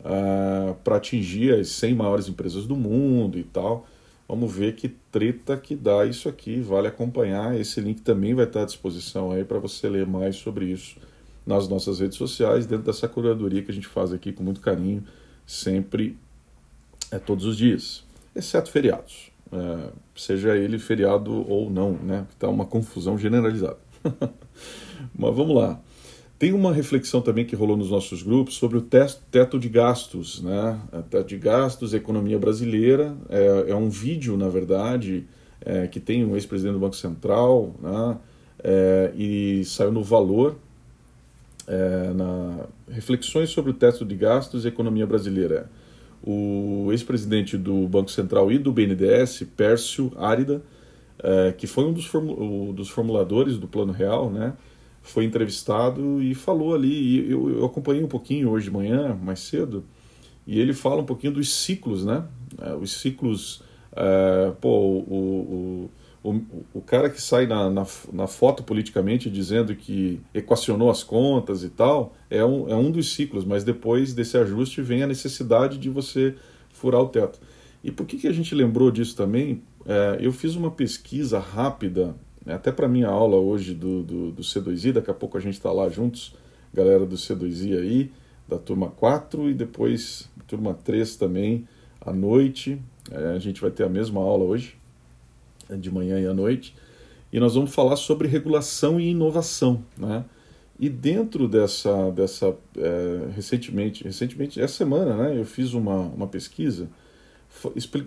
uh, 0.00 0.04
ah, 0.04 0.74
para 0.82 0.96
atingir 0.96 1.54
as 1.54 1.68
100 1.68 1.94
maiores 1.94 2.28
empresas 2.28 2.66
do 2.66 2.76
mundo 2.76 3.38
e 3.38 3.44
tal. 3.44 3.86
Vamos 4.28 4.52
ver 4.52 4.74
que 4.74 4.88
treta 4.88 5.56
que 5.56 5.76
dá 5.76 6.04
isso 6.04 6.28
aqui, 6.28 6.60
vale 6.60 6.88
acompanhar. 6.88 7.58
Esse 7.58 7.80
link 7.80 8.02
também 8.02 8.34
vai 8.34 8.44
estar 8.44 8.62
à 8.62 8.64
disposição 8.64 9.30
aí 9.30 9.44
para 9.44 9.58
você 9.58 9.88
ler 9.88 10.06
mais 10.06 10.36
sobre 10.36 10.66
isso 10.66 10.96
nas 11.46 11.68
nossas 11.68 12.00
redes 12.00 12.18
sociais, 12.18 12.66
dentro 12.66 12.84
dessa 12.86 13.06
curadoria 13.06 13.62
que 13.62 13.70
a 13.70 13.74
gente 13.74 13.86
faz 13.86 14.12
aqui 14.12 14.32
com 14.32 14.42
muito 14.42 14.60
carinho, 14.60 15.04
sempre, 15.46 16.18
é, 17.12 17.20
todos 17.20 17.44
os 17.44 17.56
dias, 17.56 18.04
exceto 18.34 18.68
feriados. 18.68 19.30
É, 19.52 19.90
seja 20.16 20.56
ele 20.56 20.76
feriado 20.76 21.48
ou 21.48 21.70
não, 21.70 21.92
né? 21.92 22.26
Está 22.32 22.48
uma 22.48 22.66
confusão 22.66 23.16
generalizada. 23.16 23.78
Mas 25.16 25.36
vamos 25.36 25.54
lá. 25.54 25.80
Tem 26.38 26.52
uma 26.52 26.70
reflexão 26.70 27.22
também 27.22 27.46
que 27.46 27.56
rolou 27.56 27.78
nos 27.78 27.90
nossos 27.90 28.22
grupos 28.22 28.56
sobre 28.56 28.76
o 28.76 28.82
teto 28.82 29.58
de 29.58 29.68
gastos, 29.70 30.42
né? 30.42 30.78
Teto 31.08 31.28
de 31.28 31.38
gastos, 31.38 31.94
economia 31.94 32.38
brasileira. 32.38 33.16
É, 33.30 33.70
é 33.70 33.74
um 33.74 33.88
vídeo, 33.88 34.36
na 34.36 34.48
verdade, 34.48 35.26
é, 35.64 35.86
que 35.86 35.98
tem 35.98 36.26
um 36.26 36.34
ex-presidente 36.34 36.74
do 36.74 36.80
Banco 36.80 36.96
Central, 36.96 37.74
né? 37.80 38.18
É, 38.62 39.12
e 39.16 39.64
saiu 39.64 39.90
no 39.90 40.02
Valor, 40.02 40.56
é, 41.66 42.12
na 42.12 42.66
reflexões 42.90 43.48
sobre 43.48 43.70
o 43.70 43.74
teto 43.74 44.04
de 44.04 44.14
gastos 44.14 44.66
e 44.66 44.68
economia 44.68 45.06
brasileira. 45.06 45.70
O 46.22 46.88
ex-presidente 46.90 47.56
do 47.56 47.88
Banco 47.88 48.10
Central 48.10 48.52
e 48.52 48.58
do 48.58 48.72
BNDES, 48.72 49.44
Pércio 49.56 50.12
Árida, 50.16 50.60
é, 51.18 51.52
que 51.52 51.66
foi 51.66 51.84
um 51.84 51.94
dos 51.94 52.88
formuladores 52.90 53.56
do 53.56 53.66
Plano 53.66 53.92
Real, 53.92 54.30
né? 54.30 54.52
Foi 55.06 55.24
entrevistado 55.24 56.20
e 56.22 56.34
falou 56.34 56.74
ali, 56.74 57.30
eu, 57.30 57.48
eu, 57.48 57.64
acompanhei 57.64 58.02
um 58.02 58.08
pouquinho 58.08 58.50
hoje 58.50 58.64
de 58.64 58.72
manhã, 58.72 59.16
mais 59.22 59.40
cedo, 59.40 59.84
e 60.46 60.58
ele 60.58 60.72
fala 60.72 61.00
um 61.00 61.04
pouquinho 61.04 61.32
dos 61.32 61.52
ciclos, 61.52 62.04
né? 62.04 62.24
É, 62.60 62.74
os 62.74 62.92
ciclos, 62.92 63.62
é, 63.92 64.52
pô, 64.60 64.68
o, 64.68 65.90
o, 66.22 66.30
o, 66.30 66.44
o, 66.74 66.80
cara 66.80 67.08
que 67.08 67.22
sai 67.22 67.46
na, 67.46 67.70
na, 67.70 67.86
na, 68.12 68.26
foto 68.26 68.64
politicamente 68.64 69.30
dizendo 69.30 69.74
que 69.76 70.20
equacionou 70.34 70.90
as 70.90 71.04
contas 71.04 71.62
e 71.62 71.68
tal, 71.68 72.14
é 72.28 72.44
um, 72.44 72.68
é 72.68 72.74
um 72.74 72.90
dos 72.90 73.14
ciclos, 73.14 73.44
mas 73.44 73.62
depois 73.62 74.12
desse 74.12 74.36
ajuste 74.36 74.82
vem 74.82 75.04
a 75.04 75.06
necessidade 75.06 75.78
de 75.78 75.88
você 75.88 76.34
furar 76.70 77.00
o 77.00 77.08
teto. 77.08 77.38
E 77.82 77.92
por 77.92 78.06
que, 78.06 78.18
que 78.18 78.26
a 78.26 78.32
gente 78.32 78.54
lembrou 78.54 78.90
disso 78.90 79.16
também? 79.16 79.62
É, 79.86 80.18
eu 80.20 80.32
fiz 80.32 80.56
uma 80.56 80.70
pesquisa 80.70 81.38
rápida? 81.38 82.16
Até 82.46 82.70
para 82.70 82.88
minha 82.88 83.08
aula 83.08 83.36
hoje 83.36 83.74
do, 83.74 84.02
do, 84.02 84.30
do, 84.30 84.42
C2I, 84.42 84.92
daqui 84.92 85.10
a 85.10 85.14
pouco 85.14 85.36
a 85.36 85.40
gente 85.40 85.54
está 85.54 85.72
lá 85.72 85.88
juntos, 85.88 86.34
galera 86.72 87.04
do 87.04 87.16
C2I 87.16 87.78
aí, 87.78 88.12
da 88.48 88.58
turma 88.58 88.88
4 88.88 89.50
e 89.50 89.54
depois 89.54 90.28
turma 90.46 90.74
3 90.74 91.16
também 91.16 91.66
à 92.00 92.12
noite. 92.12 92.80
É, 93.10 93.34
a 93.34 93.38
gente 93.38 93.60
vai 93.60 93.70
ter 93.70 93.84
a 93.84 93.88
mesma 93.88 94.20
aula 94.20 94.44
hoje, 94.44 94.76
é, 95.68 95.76
de 95.76 95.90
manhã 95.90 96.20
e 96.20 96.26
à 96.26 96.32
noite. 96.32 96.74
E 97.32 97.40
nós 97.40 97.54
vamos 97.54 97.74
falar 97.74 97.96
sobre 97.96 98.28
regulação 98.28 99.00
e 99.00 99.10
inovação, 99.10 99.82
né? 99.98 100.24
E 100.78 100.88
dentro 100.88 101.48
dessa, 101.48 102.10
dessa 102.10 102.54
é, 102.76 103.30
recentemente, 103.34 104.04
recentemente, 104.04 104.60
essa 104.60 104.74
semana, 104.74 105.16
né, 105.16 105.38
eu 105.38 105.44
fiz 105.44 105.72
uma, 105.72 106.00
uma 106.00 106.26
pesquisa 106.26 106.86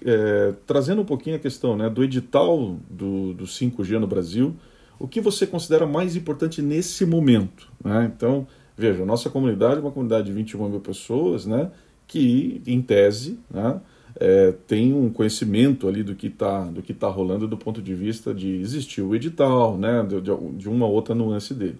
é, 0.06 0.54
trazendo 0.66 1.02
um 1.02 1.06
pouquinho 1.06 1.36
a 1.36 1.40
questão 1.40 1.76
né, 1.76 1.90
do 1.90 2.04
edital 2.04 2.78
do, 2.90 3.34
do 3.34 3.46
5G 3.46 4.00
no 4.00 4.08
Brasil, 4.08 4.56
o 5.00 5.08
que 5.08 5.22
você 5.22 5.48
considera 5.48 5.88
mais 5.88 6.16
importante 6.16 6.62
nesse 6.62 7.06
momento? 7.06 7.70
Né? 7.84 8.12
Então, 8.16 8.46
veja, 8.78 9.06
nossa 9.06 9.30
comunidade 9.30 9.78
é 9.78 9.82
uma 9.82 9.92
comunidade 9.92 10.28
de 10.28 10.34
21 10.34 10.70
mil 10.70 10.80
pessoas, 10.80 11.46
né, 11.46 11.72
que, 12.08 12.62
em 12.66 12.82
tese, 12.82 13.40
né, 13.50 13.80
é, 14.20 14.54
tem 14.68 14.94
um 14.94 15.10
conhecimento 15.10 15.88
ali 15.88 16.04
do 16.04 16.16
que 16.16 16.28
está 16.28 16.72
tá 17.00 17.08
rolando 17.08 17.48
do 17.48 17.58
ponto 17.58 17.82
de 17.82 17.94
vista 17.94 18.34
de 18.34 18.56
existir 18.56 19.02
o 19.02 19.16
edital, 19.16 19.78
né, 19.78 20.04
de, 20.04 20.58
de 20.58 20.70
uma 20.70 20.86
outra 20.86 21.16
nuance 21.16 21.54
dele. 21.54 21.78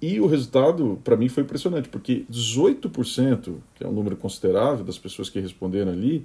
E 0.00 0.20
o 0.20 0.26
resultado, 0.26 1.00
para 1.02 1.16
mim, 1.16 1.28
foi 1.28 1.42
impressionante, 1.42 1.88
porque 1.88 2.24
18%, 2.30 3.54
que 3.74 3.84
é 3.84 3.88
um 3.88 3.92
número 3.92 4.16
considerável 4.16 4.84
das 4.84 4.96
pessoas 4.96 5.28
que 5.28 5.40
responderam 5.40 5.90
ali, 5.90 6.24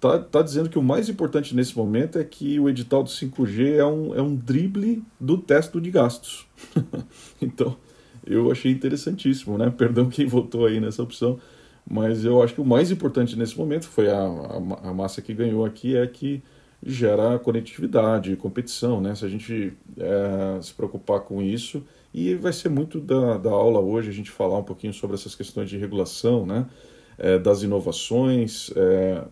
tá, 0.00 0.18
tá 0.18 0.42
dizendo 0.42 0.70
que 0.70 0.78
o 0.78 0.82
mais 0.82 1.08
importante 1.08 1.54
nesse 1.54 1.76
momento 1.76 2.18
é 2.18 2.24
que 2.24 2.58
o 2.58 2.68
edital 2.68 3.02
do 3.02 3.10
5G 3.10 3.76
é 3.76 3.84
um, 3.84 4.14
é 4.14 4.22
um 4.22 4.34
drible 4.34 5.04
do 5.20 5.36
teto 5.36 5.80
de 5.80 5.90
gastos. 5.90 6.46
então, 7.40 7.76
eu 8.26 8.50
achei 8.50 8.72
interessantíssimo, 8.72 9.58
né? 9.58 9.70
Perdão 9.70 10.08
quem 10.08 10.26
votou 10.26 10.66
aí 10.66 10.80
nessa 10.80 11.02
opção, 11.02 11.38
mas 11.88 12.24
eu 12.24 12.42
acho 12.42 12.54
que 12.54 12.60
o 12.60 12.64
mais 12.64 12.90
importante 12.90 13.36
nesse 13.36 13.56
momento 13.58 13.86
foi 13.86 14.08
a, 14.08 14.18
a, 14.18 14.88
a 14.88 14.94
massa 14.94 15.20
que 15.20 15.34
ganhou 15.34 15.64
aqui 15.64 15.96
é 15.96 16.06
que 16.06 16.42
gera 16.82 17.38
conectividade, 17.38 18.34
competição, 18.36 19.00
né? 19.00 19.14
Se 19.14 19.24
a 19.24 19.28
gente 19.28 19.74
é, 19.98 20.62
se 20.62 20.72
preocupar 20.72 21.20
com 21.20 21.42
isso, 21.42 21.84
e 22.12 22.34
vai 22.34 22.52
ser 22.52 22.70
muito 22.70 22.98
da, 22.98 23.36
da 23.36 23.50
aula 23.50 23.80
hoje 23.80 24.08
a 24.08 24.12
gente 24.12 24.30
falar 24.30 24.58
um 24.58 24.64
pouquinho 24.64 24.92
sobre 24.92 25.14
essas 25.14 25.34
questões 25.34 25.68
de 25.68 25.76
regulação, 25.76 26.46
né? 26.46 26.66
É, 27.18 27.38
das 27.38 27.62
inovações, 27.62 28.70
é, 28.74 29.24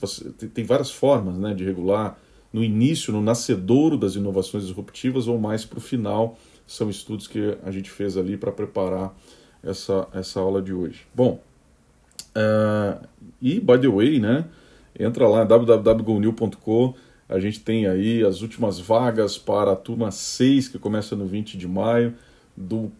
você, 0.00 0.30
tem 0.30 0.64
várias 0.64 0.90
formas 0.90 1.36
né, 1.36 1.54
de 1.54 1.64
regular 1.64 2.18
no 2.52 2.62
início, 2.62 3.12
no 3.12 3.20
nascedouro 3.20 3.96
das 3.96 4.14
inovações 4.14 4.64
disruptivas 4.64 5.28
ou 5.28 5.38
mais 5.38 5.64
para 5.64 5.78
o 5.78 5.80
final. 5.80 6.38
São 6.66 6.88
estudos 6.90 7.26
que 7.26 7.56
a 7.64 7.70
gente 7.70 7.90
fez 7.90 8.16
ali 8.16 8.36
para 8.36 8.52
preparar 8.52 9.14
essa, 9.62 10.06
essa 10.12 10.40
aula 10.40 10.62
de 10.62 10.72
hoje. 10.72 11.06
Bom, 11.14 11.42
uh, 12.36 13.06
e 13.40 13.60
by 13.60 13.78
the 13.78 13.88
way, 13.88 14.18
né, 14.20 14.44
entra 14.98 15.26
lá 15.26 15.44
www.gonil.com 15.44 16.94
a 17.28 17.38
gente 17.38 17.60
tem 17.60 17.86
aí 17.86 18.24
as 18.24 18.40
últimas 18.40 18.80
vagas 18.80 19.36
para 19.36 19.72
a 19.72 19.76
turma 19.76 20.10
6, 20.10 20.68
que 20.68 20.78
começa 20.78 21.14
no 21.14 21.26
20 21.26 21.58
de 21.58 21.68
maio, 21.68 22.14
do 22.56 22.90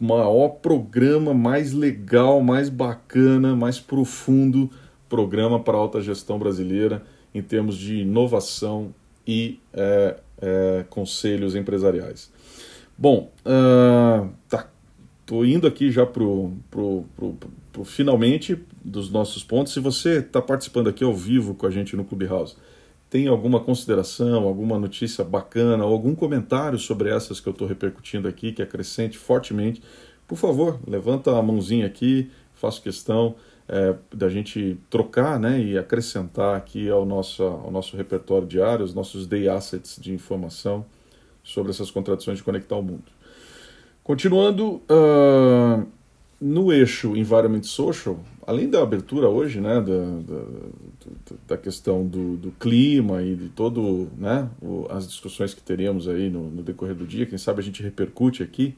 maior 0.00 0.48
programa 0.48 1.32
mais 1.32 1.72
legal, 1.72 2.40
mais 2.40 2.68
bacana, 2.68 3.54
mais 3.54 3.78
profundo 3.78 4.68
programa 5.08 5.60
para 5.60 5.76
a 5.76 5.80
alta 5.80 6.00
gestão 6.00 6.38
brasileira 6.38 7.02
em 7.34 7.42
termos 7.42 7.76
de 7.76 7.96
inovação 7.96 8.94
e 9.26 9.60
é, 9.72 10.16
é, 10.40 10.84
conselhos 10.88 11.54
empresariais. 11.54 12.30
Bom, 12.96 13.30
uh, 13.44 14.28
tá, 14.48 14.68
tô 15.24 15.44
indo 15.44 15.66
aqui 15.66 15.90
já 15.90 16.04
pro, 16.04 16.52
pro, 16.70 17.04
finalmente 17.84 18.58
dos 18.84 19.10
nossos 19.10 19.44
pontos. 19.44 19.72
Se 19.72 19.78
você 19.78 20.18
está 20.18 20.42
participando 20.42 20.88
aqui 20.88 21.04
ao 21.04 21.14
vivo 21.14 21.54
com 21.54 21.66
a 21.66 21.70
gente 21.70 21.94
no 21.94 22.04
Clubhouse, 22.04 22.56
tem 23.08 23.28
alguma 23.28 23.60
consideração, 23.60 24.44
alguma 24.44 24.78
notícia 24.78 25.22
bacana, 25.24 25.84
ou 25.84 25.92
algum 25.92 26.14
comentário 26.14 26.78
sobre 26.78 27.08
essas 27.08 27.38
que 27.38 27.48
eu 27.48 27.52
estou 27.52 27.68
repercutindo 27.68 28.26
aqui, 28.26 28.52
que 28.52 28.62
acrescente 28.62 29.16
fortemente, 29.16 29.82
por 30.26 30.36
favor, 30.36 30.78
levanta 30.86 31.38
a 31.38 31.42
mãozinha 31.42 31.86
aqui, 31.86 32.30
faço 32.52 32.82
questão 32.82 33.36
é, 33.68 33.94
da 34.14 34.28
gente 34.28 34.78
trocar 34.88 35.38
né, 35.38 35.60
e 35.60 35.76
acrescentar 35.76 36.56
aqui 36.56 36.88
ao 36.88 37.04
nosso, 37.04 37.42
ao 37.42 37.70
nosso 37.70 37.96
repertório 37.96 38.48
diário, 38.48 38.84
os 38.84 38.94
nossos 38.94 39.26
day 39.26 39.48
assets 39.48 39.98
de 40.00 40.12
informação 40.12 40.86
sobre 41.44 41.70
essas 41.70 41.90
contradições 41.90 42.38
de 42.38 42.44
conectar 42.44 42.76
o 42.76 42.82
mundo. 42.82 43.04
Continuando, 44.02 44.80
uh, 44.90 45.86
no 46.40 46.72
eixo 46.72 47.16
Environment 47.16 47.62
Social, 47.64 48.18
além 48.46 48.70
da 48.70 48.80
abertura 48.82 49.28
hoje, 49.28 49.60
né, 49.60 49.80
da, 49.80 50.32
da, 50.32 50.44
da 51.48 51.56
questão 51.56 52.06
do, 52.06 52.36
do, 52.36 52.52
clima 52.52 53.22
e 53.22 53.34
de 53.34 53.48
todo, 53.48 54.08
né, 54.16 54.48
o, 54.62 54.86
as 54.88 55.08
discussões 55.08 55.52
que 55.52 55.60
teríamos 55.60 56.08
aí 56.08 56.30
no, 56.30 56.48
no, 56.48 56.62
decorrer 56.62 56.94
do 56.94 57.06
dia, 57.06 57.26
quem 57.26 57.38
sabe 57.38 57.60
a 57.60 57.64
gente 57.64 57.82
repercute 57.82 58.42
aqui. 58.42 58.76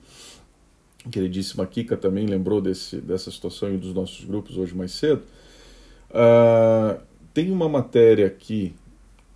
Queridíssima 1.11 1.66
Kika 1.66 1.97
também 1.97 2.26
lembrou 2.26 2.61
desse, 2.61 2.97
dessa 3.00 3.30
situação 3.30 3.73
e 3.73 3.76
dos 3.76 3.95
nossos 3.95 4.25
grupos 4.25 4.57
hoje 4.57 4.75
mais 4.75 4.92
cedo. 4.92 5.23
Uh, 6.11 7.00
tem 7.33 7.50
uma 7.50 7.69
matéria 7.69 8.26
aqui 8.26 8.75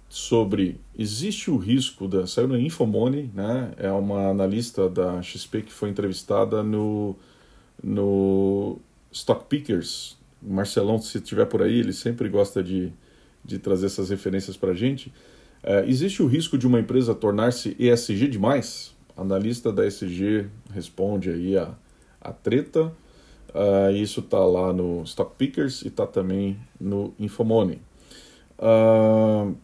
sobre 0.08 0.80
existe 0.98 1.50
o 1.50 1.56
risco 1.56 2.06
da 2.06 2.26
saiu 2.26 2.48
na 2.48 2.58
Infomoney, 2.58 3.30
né? 3.34 3.72
É 3.76 3.90
uma 3.90 4.28
analista 4.28 4.88
da 4.88 5.22
XP 5.22 5.62
que 5.62 5.72
foi 5.72 5.88
entrevistada 5.88 6.62
no 6.62 7.16
no 7.82 8.78
Stock 9.10 9.46
Pickers 9.48 10.16
Marcelão, 10.44 10.98
se 10.98 11.18
estiver 11.18 11.46
por 11.46 11.62
aí, 11.62 11.78
ele 11.78 11.92
sempre 11.92 12.28
gosta 12.28 12.62
de, 12.62 12.92
de 13.44 13.58
trazer 13.58 13.86
essas 13.86 14.10
referências 14.10 14.56
para 14.56 14.72
a 14.72 14.74
gente. 14.74 15.12
É, 15.62 15.84
existe 15.88 16.22
o 16.22 16.26
risco 16.26 16.58
de 16.58 16.66
uma 16.66 16.78
empresa 16.78 17.14
tornar-se 17.14 17.74
ESG 17.78 18.28
demais? 18.28 18.94
Analista 19.16 19.72
da 19.72 19.86
ESG 19.86 20.46
responde 20.72 21.30
aí 21.30 21.56
a, 21.56 21.74
a 22.20 22.32
treta. 22.32 22.92
Uh, 23.54 23.92
isso 23.94 24.20
está 24.20 24.44
lá 24.44 24.72
no 24.72 25.02
Stock 25.04 25.32
Pickers 25.38 25.82
e 25.82 25.88
está 25.88 26.06
também 26.06 26.58
no 26.80 27.14
Infomoney. 27.18 27.80
Uh, 28.58 29.54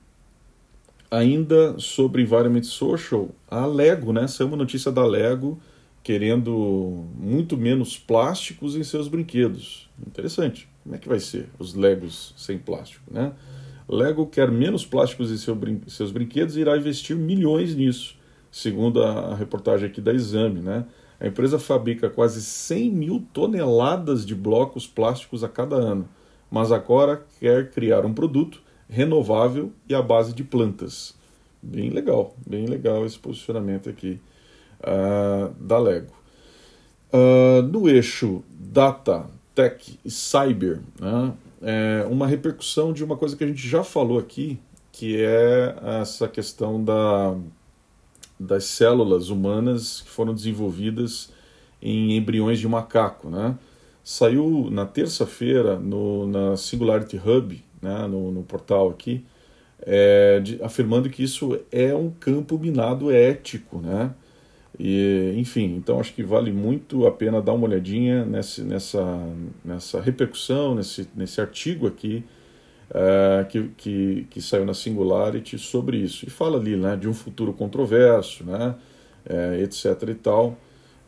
ainda 1.11 1.79
sobre 1.79 2.23
Environment 2.23 2.63
Social, 2.63 3.31
a 3.51 3.67
Lego, 3.67 4.13
né? 4.13 4.29
Saiu 4.29 4.49
uma 4.49 4.57
notícia 4.57 4.93
da 4.93 5.05
Lego 5.05 5.61
querendo 6.03 7.05
muito 7.19 7.57
menos 7.57 7.99
plásticos 7.99 8.77
em 8.77 8.85
seus 8.85 9.09
brinquedos. 9.09 9.89
Interessante. 10.07 10.69
Como 10.83 10.95
é 10.95 10.99
que 10.99 11.09
vai 11.09 11.21
ser 11.21 11.49
os 11.59 11.75
Legos 11.75 12.33
sem 12.37 12.59
plástico, 12.59 13.05
né? 13.11 13.33
Lego 13.89 14.27
quer 14.27 14.51
menos 14.51 14.87
plásticos 14.87 15.33
em 15.33 15.37
seu 15.37 15.55
brin 15.55 15.81
seus 15.89 16.13
brinquedos 16.13 16.57
e 16.57 16.61
irá 16.61 16.77
investir 16.77 17.17
milhões 17.17 17.75
nisso, 17.75 18.17
segundo 18.51 19.03
a, 19.03 19.35
reportagem 19.35 19.89
aqui 19.89 20.01
da 20.01 20.13
Exame, 20.13 20.61
né? 20.61 20.85
A 21.19 21.27
empresa 21.27 21.59
fabrica 21.59 22.09
quase 22.09 22.43
100 22.43 22.91
mil 22.91 23.25
toneladas 23.33 24.25
de 24.25 24.35
blocos 24.35 24.87
plásticos 24.87 25.45
a 25.45 25.49
cada 25.49 25.77
ano, 25.77 26.09
mas 26.51 26.73
agora 26.73 27.25
quer 27.39 27.71
criar 27.71 28.07
um 28.07 28.15
produto 28.15 28.63
renovável 28.89 29.71
e 29.89 29.95
à 29.95 30.03
base 30.03 30.35
de 30.35 30.43
plantas. 30.43 31.15
Bem 31.63 31.91
legal, 31.91 32.35
bem 32.47 32.67
legal 32.67 33.05
esse 33.05 33.19
posicionamento 33.19 33.91
aqui 33.91 34.19
uh, 34.81 35.53
da 35.63 35.79
Lego. 35.79 36.13
Uh, 37.13 37.63
no 37.63 37.89
eixo 37.89 38.43
Data, 38.59 39.27
Tech 39.55 39.99
e 40.05 40.11
Cyber, 40.11 40.81
né, 40.99 41.35
é 41.61 42.07
uma 42.09 42.27
repercussão 42.27 42.93
de 42.93 43.05
uma 43.05 43.17
coisa 43.17 43.37
que 43.37 43.45
a 43.45 43.47
gente 43.47 43.67
já 43.69 43.85
falou 43.85 44.19
aqui, 44.19 44.59
que 44.91 45.23
é 45.23 45.77
essa 46.01 46.27
questão 46.27 46.83
da, 46.83 47.37
das 48.41 48.65
células 48.65 49.29
humanas 49.29 50.01
que 50.01 50.09
foram 50.09 50.33
desenvolvidas 50.33 51.31
em 51.83 52.17
embriões 52.17 52.59
de 52.59 52.67
macaco. 52.67 53.29
Né? 53.29 53.55
Saiu 54.03 54.69
na 54.71 54.87
terça-feira 54.87 55.79
na 55.79 56.57
Singularity 56.57 57.21
Hub, 57.23 57.63
né, 57.83 58.07
no, 58.07 58.33
no 58.33 58.43
portal 58.43 58.89
aqui, 58.89 59.23
é, 59.83 60.41
de, 60.41 60.63
afirmando 60.63 61.11
que 61.11 61.23
isso 61.23 61.59
é 61.71 61.95
um 61.95 62.11
campo 62.11 62.59
minado 62.59 63.11
ético, 63.11 63.79
né? 63.79 64.13
E, 64.79 65.35
enfim, 65.37 65.75
então 65.77 66.01
acho 66.01 66.15
que 66.15 66.23
vale 66.23 66.53
muito 66.53 67.07
a 67.07 67.11
pena 67.11 67.41
dar 67.41 67.53
uma 67.53 67.67
olhadinha 67.67 68.25
nesse, 68.25 68.63
nessa, 68.63 69.03
nessa 69.65 70.01
repercussão, 70.01 70.75
nesse, 70.75 71.09
nesse 71.15 71.41
artigo 71.41 71.87
aqui 71.87 72.25
uh, 72.91 73.47
que, 73.49 73.69
que, 73.77 74.27
que 74.31 74.43
saiu 74.43 74.65
na 74.65 74.75
Singularity 74.75 75.59
sobre 75.59 75.99
isso. 75.99 76.27
E 76.27 76.31
fala 76.31 76.59
ali 76.59 76.77
né, 76.77 76.97
de 76.97 77.09
um 77.09 77.15
futuro 77.15 77.53
controverso, 77.53 78.45
né, 78.45 78.75
uh, 79.27 79.63
etc. 79.63 80.09
e 80.09 80.15
tal. 80.15 80.57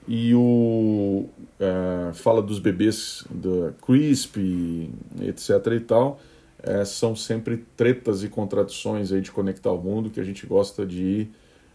E 0.06 0.34
o, 0.34 1.26
uh, 1.60 2.14
fala 2.14 2.42
dos 2.42 2.58
bebês 2.58 3.24
da 3.30 3.72
CRISP, 3.84 4.90
etc. 5.20 5.50
e 5.76 5.80
tal. 5.80 6.20
são 6.86 7.14
sempre 7.14 7.64
tretas 7.76 8.24
e 8.24 8.28
contradições 8.28 9.12
aí 9.12 9.20
de 9.20 9.30
conectar 9.30 9.70
o 9.72 9.78
mundo 9.78 10.10
que 10.10 10.20
a 10.20 10.24
gente 10.24 10.46
gosta 10.46 10.84
de 10.86 11.02
ir 11.02 11.30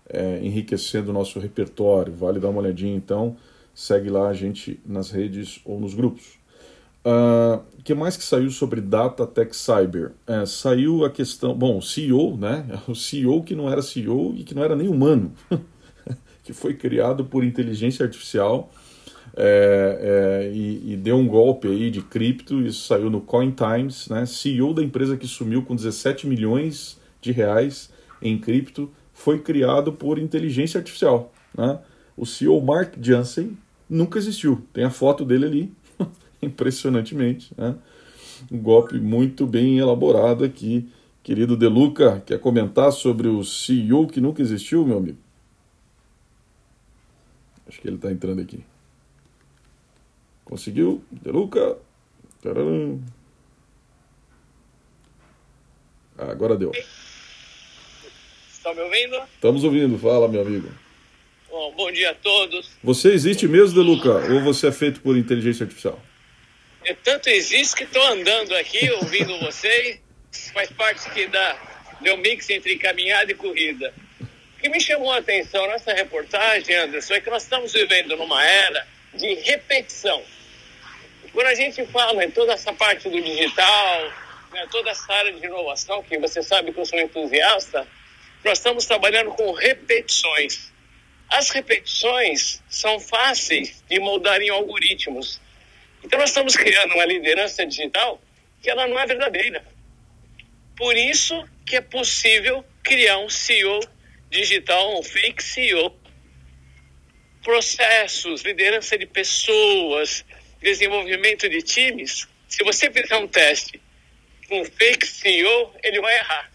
é, 0.09 0.39
enriquecendo 0.41 1.11
o 1.11 1.13
nosso 1.13 1.39
repertório. 1.39 2.13
Vale 2.13 2.39
dar 2.39 2.49
uma 2.49 2.59
olhadinha 2.59 2.95
então, 2.95 3.37
segue 3.73 4.09
lá 4.09 4.29
a 4.29 4.33
gente 4.33 4.79
nas 4.85 5.11
redes 5.11 5.59
ou 5.65 5.79
nos 5.79 5.93
grupos. 5.93 6.36
O 7.03 7.09
uh, 7.09 7.11
ah, 7.11 7.61
que 7.83 7.93
mais 7.93 8.17
que 8.17 8.23
saiu 8.23 8.49
sobre 8.49 8.81
Data 8.81 9.25
Tech 9.25 9.55
Cyber? 9.55 10.11
É, 10.25 10.45
saiu 10.45 11.05
a 11.05 11.09
questão, 11.09 11.53
bom, 11.53 11.77
o 11.77 11.81
CEO, 11.81 12.35
né? 12.37 12.65
O 12.87 12.95
CEO 12.95 13.43
que 13.43 13.55
não 13.55 13.69
era 13.69 13.81
CEO 13.81 14.33
e 14.35 14.43
que 14.43 14.53
não 14.53 14.63
era 14.63 14.75
nem 14.75 14.87
humano, 14.87 15.31
que 16.43 16.51
foi 16.51 16.73
criado 16.73 17.23
por 17.23 17.43
inteligência 17.43 18.03
artificial 18.03 18.69
é, 19.35 20.47
é, 20.49 20.51
e, 20.51 20.93
e, 20.93 20.97
deu 20.97 21.15
um 21.15 21.27
golpe 21.27 21.67
aí 21.67 21.91
de 21.91 22.01
cripto, 22.01 22.59
isso 22.61 22.87
saiu 22.87 23.09
no 23.09 23.21
Coin 23.21 23.51
Times, 23.51 24.09
né? 24.09 24.25
CEO 24.25 24.73
da 24.73 24.83
empresa 24.83 25.15
que 25.15 25.27
sumiu 25.27 25.61
com 25.61 25.75
17 25.75 26.25
milhões 26.25 26.99
de 27.21 27.31
reais 27.31 27.91
em 28.21 28.37
cripto 28.37 28.91
foi 29.13 29.39
criado 29.39 29.93
por 29.93 30.19
inteligência 30.19 30.79
artificial. 30.79 31.31
Né? 31.55 31.79
O 32.15 32.25
CEO 32.25 32.61
Mark 32.61 32.93
Jansen 33.01 33.57
nunca 33.89 34.17
existiu. 34.17 34.63
Tem 34.71 34.83
a 34.83 34.89
foto 34.89 35.25
dele 35.25 35.45
ali, 35.45 35.73
impressionantemente. 36.41 37.53
Né? 37.57 37.75
Um 38.51 38.57
golpe 38.59 38.97
muito 38.99 39.45
bem 39.45 39.79
elaborado 39.79 40.43
aqui. 40.43 40.89
Querido 41.23 41.57
Deluca, 41.57 42.21
quer 42.25 42.39
comentar 42.39 42.91
sobre 42.91 43.27
o 43.27 43.43
CEO 43.43 44.07
que 44.07 44.21
nunca 44.21 44.41
existiu, 44.41 44.85
meu 44.85 44.97
amigo? 44.97 45.17
Acho 47.67 47.81
que 47.81 47.87
ele 47.87 47.97
está 47.97 48.11
entrando 48.11 48.41
aqui. 48.41 48.63
Conseguiu? 50.45 51.03
Deluca? 51.11 51.77
Agora 56.17 56.55
deu. 56.55 56.71
Estão 58.49 58.73
me 58.73 58.81
ouvindo? 58.81 59.17
Estamos 59.33 59.63
ouvindo, 59.65 59.97
fala, 59.97 60.29
meu 60.29 60.41
amigo. 60.41 60.69
Bom, 61.49 61.73
bom 61.75 61.91
dia 61.91 62.11
a 62.11 62.15
todos. 62.15 62.71
Você 62.81 63.11
existe 63.11 63.47
mesmo, 63.47 63.75
Deluca, 63.75 64.31
ou 64.33 64.41
você 64.41 64.67
é 64.67 64.71
feito 64.71 65.01
por 65.01 65.17
inteligência 65.17 65.65
artificial? 65.65 65.99
Eu 66.87 66.95
tanto 67.03 67.27
existe 67.27 67.75
que 67.75 67.83
estou 67.83 68.01
andando 68.01 68.55
aqui, 68.55 68.89
ouvindo 68.91 69.37
vocês. 69.39 69.99
Faz 70.53 70.71
parte 70.71 71.05
aqui 71.09 71.27
da, 71.27 71.59
do 71.99 72.15
mix 72.15 72.49
entre 72.49 72.77
caminhada 72.77 73.29
e 73.29 73.35
corrida. 73.35 73.93
O 74.21 74.61
que 74.61 74.69
me 74.69 74.79
chamou 74.79 75.11
a 75.11 75.17
atenção 75.17 75.67
nessa 75.67 75.91
reportagem, 75.91 76.73
Anderson, 76.73 77.15
é 77.15 77.19
que 77.19 77.29
nós 77.29 77.43
estamos 77.43 77.73
vivendo 77.73 78.15
numa 78.15 78.41
era 78.41 78.87
de 79.13 79.33
repetição. 79.33 80.23
Quando 81.33 81.47
a 81.47 81.55
gente 81.55 81.85
fala 81.87 82.23
em 82.23 82.31
toda 82.31 82.53
essa 82.53 82.71
parte 82.71 83.09
do 83.09 83.21
digital, 83.21 84.03
né, 84.53 84.65
toda 84.71 84.89
essa 84.89 85.11
área 85.11 85.33
de 85.33 85.45
inovação, 85.45 86.01
que 86.03 86.17
você 86.17 86.41
sabe 86.41 86.71
que 86.71 86.79
eu 86.79 86.85
sou 86.85 86.97
entusiasta, 86.97 87.85
nós 88.45 88.59
estamos 88.59 88.85
trabalhando 88.85 89.31
com 89.31 89.51
repetições. 89.51 90.71
As 91.29 91.49
repetições 91.49 92.63
são 92.69 92.97
fáceis 92.97 93.83
de 93.89 93.99
moldar 93.99 94.41
em 94.41 94.49
algoritmos. 94.49 95.45
Então 96.03 96.19
nós 96.19 96.29
estamos 96.29 96.55
criando 96.55 96.93
uma 96.93 97.05
liderança 97.05 97.65
digital 97.65 98.21
que 98.61 98.69
ela 98.69 98.87
não 98.87 98.99
é 98.99 99.05
verdadeira. 99.05 99.65
Por 100.75 100.95
isso 100.95 101.47
que 101.65 101.75
é 101.75 101.81
possível 101.81 102.63
criar 102.83 103.17
um 103.19 103.29
CEO 103.29 103.79
digital, 104.29 104.99
um 104.99 105.03
fake 105.03 105.43
CEO. 105.43 105.95
Processos, 107.43 108.41
liderança 108.41 108.97
de 108.97 109.05
pessoas, 109.05 110.23
desenvolvimento 110.61 111.49
de 111.49 111.61
times. 111.61 112.27
Se 112.47 112.63
você 112.63 112.91
fizer 112.91 113.15
um 113.17 113.27
teste 113.27 113.81
com 114.47 114.61
um 114.61 114.65
fake 114.65 115.05
CEO, 115.05 115.73
ele 115.83 115.99
vai 116.01 116.15
errar. 116.15 116.51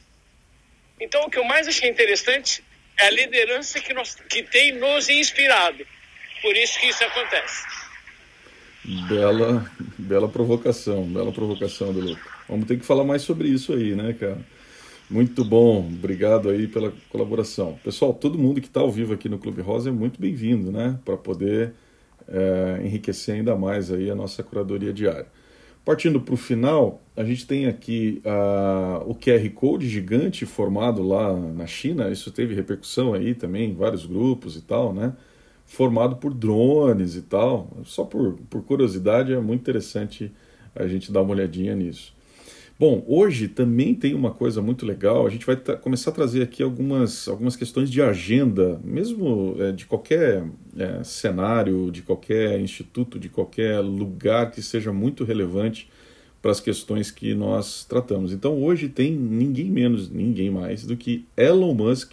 Então, 1.00 1.24
o 1.24 1.30
que 1.30 1.38
eu 1.38 1.44
mais 1.44 1.66
achei 1.66 1.88
interessante 1.88 2.62
é 2.98 3.06
a 3.06 3.10
liderança 3.10 3.80
que, 3.80 3.92
nós, 3.92 4.14
que 4.14 4.42
tem 4.44 4.72
nos 4.72 5.08
inspirado. 5.08 5.86
Por 6.40 6.56
isso 6.56 6.78
que 6.78 6.86
isso 6.88 7.04
acontece. 7.04 7.71
Bela, 8.84 9.64
bela 9.96 10.28
provocação, 10.28 11.04
bela 11.04 11.30
provocação, 11.30 11.92
Belu. 11.92 12.16
Vamos 12.48 12.66
ter 12.66 12.78
que 12.78 12.84
falar 12.84 13.04
mais 13.04 13.22
sobre 13.22 13.48
isso 13.48 13.72
aí, 13.72 13.94
né, 13.94 14.12
cara? 14.12 14.38
Muito 15.08 15.44
bom, 15.44 15.86
obrigado 15.86 16.48
aí 16.48 16.66
pela 16.66 16.92
colaboração. 17.08 17.78
Pessoal, 17.84 18.12
todo 18.12 18.38
mundo 18.38 18.60
que 18.60 18.66
está 18.66 18.80
ao 18.80 18.90
vivo 18.90 19.12
aqui 19.12 19.28
no 19.28 19.38
Clube 19.38 19.60
Rosa 19.62 19.90
é 19.90 19.92
muito 19.92 20.20
bem-vindo, 20.20 20.72
né? 20.72 20.98
Para 21.04 21.16
poder 21.16 21.74
é, 22.26 22.80
enriquecer 22.84 23.36
ainda 23.36 23.54
mais 23.54 23.92
aí 23.92 24.10
a 24.10 24.14
nossa 24.14 24.42
curadoria 24.42 24.92
diária. 24.92 25.26
Partindo 25.84 26.20
para 26.20 26.34
o 26.34 26.36
final, 26.36 27.02
a 27.16 27.24
gente 27.24 27.46
tem 27.46 27.66
aqui 27.66 28.22
uh, 28.24 29.10
o 29.10 29.16
QR 29.16 29.48
Code 29.50 29.88
gigante 29.88 30.46
formado 30.46 31.02
lá 31.02 31.32
na 31.36 31.66
China, 31.66 32.08
isso 32.08 32.30
teve 32.30 32.54
repercussão 32.54 33.14
aí 33.14 33.34
também 33.34 33.70
em 33.70 33.74
vários 33.74 34.06
grupos 34.06 34.56
e 34.56 34.62
tal, 34.62 34.92
né? 34.92 35.12
Formado 35.72 36.16
por 36.16 36.34
drones 36.34 37.16
e 37.16 37.22
tal. 37.22 37.78
Só 37.84 38.04
por, 38.04 38.34
por 38.50 38.62
curiosidade 38.62 39.32
é 39.32 39.40
muito 39.40 39.62
interessante 39.62 40.30
a 40.76 40.86
gente 40.86 41.10
dar 41.10 41.22
uma 41.22 41.32
olhadinha 41.32 41.74
nisso. 41.74 42.14
Bom, 42.78 43.02
hoje 43.08 43.48
também 43.48 43.94
tem 43.94 44.12
uma 44.12 44.32
coisa 44.32 44.60
muito 44.60 44.84
legal. 44.84 45.26
A 45.26 45.30
gente 45.30 45.46
vai 45.46 45.56
começar 45.56 46.10
a 46.10 46.12
trazer 46.12 46.42
aqui 46.42 46.62
algumas, 46.62 47.26
algumas 47.26 47.56
questões 47.56 47.90
de 47.90 48.02
agenda, 48.02 48.78
mesmo 48.84 49.56
é, 49.60 49.72
de 49.72 49.86
qualquer 49.86 50.44
é, 50.76 51.02
cenário, 51.04 51.90
de 51.90 52.02
qualquer 52.02 52.60
instituto, 52.60 53.18
de 53.18 53.30
qualquer 53.30 53.80
lugar 53.80 54.50
que 54.50 54.60
seja 54.60 54.92
muito 54.92 55.24
relevante 55.24 55.88
para 56.42 56.50
as 56.50 56.60
questões 56.60 57.10
que 57.10 57.34
nós 57.34 57.86
tratamos. 57.86 58.30
Então 58.30 58.62
hoje 58.62 58.90
tem 58.90 59.10
ninguém 59.10 59.70
menos, 59.70 60.10
ninguém 60.10 60.50
mais 60.50 60.84
do 60.84 60.98
que 60.98 61.24
Elon 61.34 61.72
Musk 61.72 62.12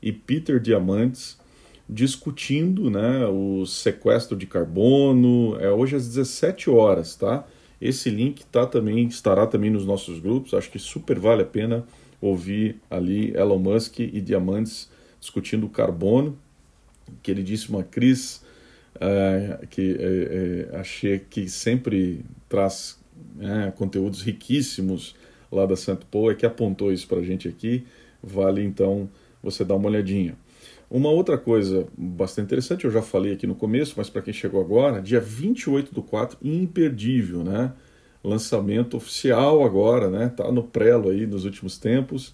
e 0.00 0.10
Peter 0.10 0.58
Diamandis 0.58 1.43
discutindo 1.88 2.90
né, 2.90 3.26
o 3.26 3.66
sequestro 3.66 4.36
de 4.36 4.46
carbono. 4.46 5.56
É 5.60 5.70
hoje 5.70 5.96
às 5.96 6.06
17 6.08 6.70
horas, 6.70 7.16
tá? 7.16 7.46
Esse 7.80 8.08
link 8.08 8.44
tá 8.46 8.66
também, 8.66 9.06
estará 9.06 9.46
também 9.46 9.70
nos 9.70 9.84
nossos 9.84 10.18
grupos. 10.18 10.54
Acho 10.54 10.70
que 10.70 10.78
super 10.78 11.18
vale 11.18 11.42
a 11.42 11.46
pena 11.46 11.84
ouvir 12.20 12.80
ali 12.90 13.36
Elon 13.36 13.58
Musk 13.58 14.00
e 14.00 14.20
Diamantes 14.20 14.88
discutindo 15.20 15.66
o 15.66 15.70
carbono, 15.70 16.38
que 17.22 17.30
ele 17.30 17.42
disse 17.42 17.68
uma 17.68 17.82
Cris 17.82 18.42
é, 19.00 19.66
que 19.70 19.96
é, 19.98 20.68
é, 20.72 20.78
achei 20.78 21.18
que 21.18 21.48
sempre 21.48 22.24
traz 22.48 22.98
né, 23.34 23.72
conteúdos 23.76 24.22
riquíssimos 24.22 25.16
lá 25.50 25.66
da 25.66 25.76
Santo 25.76 26.06
Paul, 26.06 26.30
é 26.30 26.34
que 26.34 26.46
apontou 26.46 26.92
isso 26.92 27.06
para 27.06 27.18
a 27.18 27.22
gente 27.22 27.48
aqui. 27.48 27.84
Vale 28.22 28.62
então 28.62 29.08
você 29.42 29.64
dar 29.64 29.74
uma 29.74 29.88
olhadinha. 29.88 30.36
Uma 30.94 31.10
outra 31.10 31.36
coisa 31.36 31.88
bastante 31.98 32.44
interessante, 32.44 32.84
eu 32.84 32.90
já 32.92 33.02
falei 33.02 33.32
aqui 33.32 33.48
no 33.48 33.56
começo, 33.56 33.94
mas 33.96 34.08
para 34.08 34.22
quem 34.22 34.32
chegou 34.32 34.60
agora, 34.60 35.02
dia 35.02 35.18
28 35.18 35.92
do 35.92 36.00
4, 36.00 36.38
imperdível, 36.40 37.42
né? 37.42 37.72
Lançamento 38.22 38.96
oficial 38.96 39.64
agora, 39.64 40.08
né? 40.08 40.28
Tá 40.28 40.52
no 40.52 40.62
prelo 40.62 41.10
aí 41.10 41.26
nos 41.26 41.44
últimos 41.44 41.78
tempos. 41.78 42.32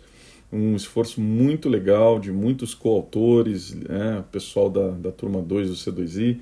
Um 0.53 0.77
esforço 0.77 1.23
muito 1.23 1.71
legal 1.71 2.21
de 2.21 2.31
muitos 2.31 2.75
coautores, 2.75 3.73
né? 3.73 4.23
pessoal 4.31 4.69
da, 4.69 4.91
da 4.91 5.11
turma 5.11 5.41
2 5.41 5.71
do 5.71 5.75
C2I. 5.75 6.41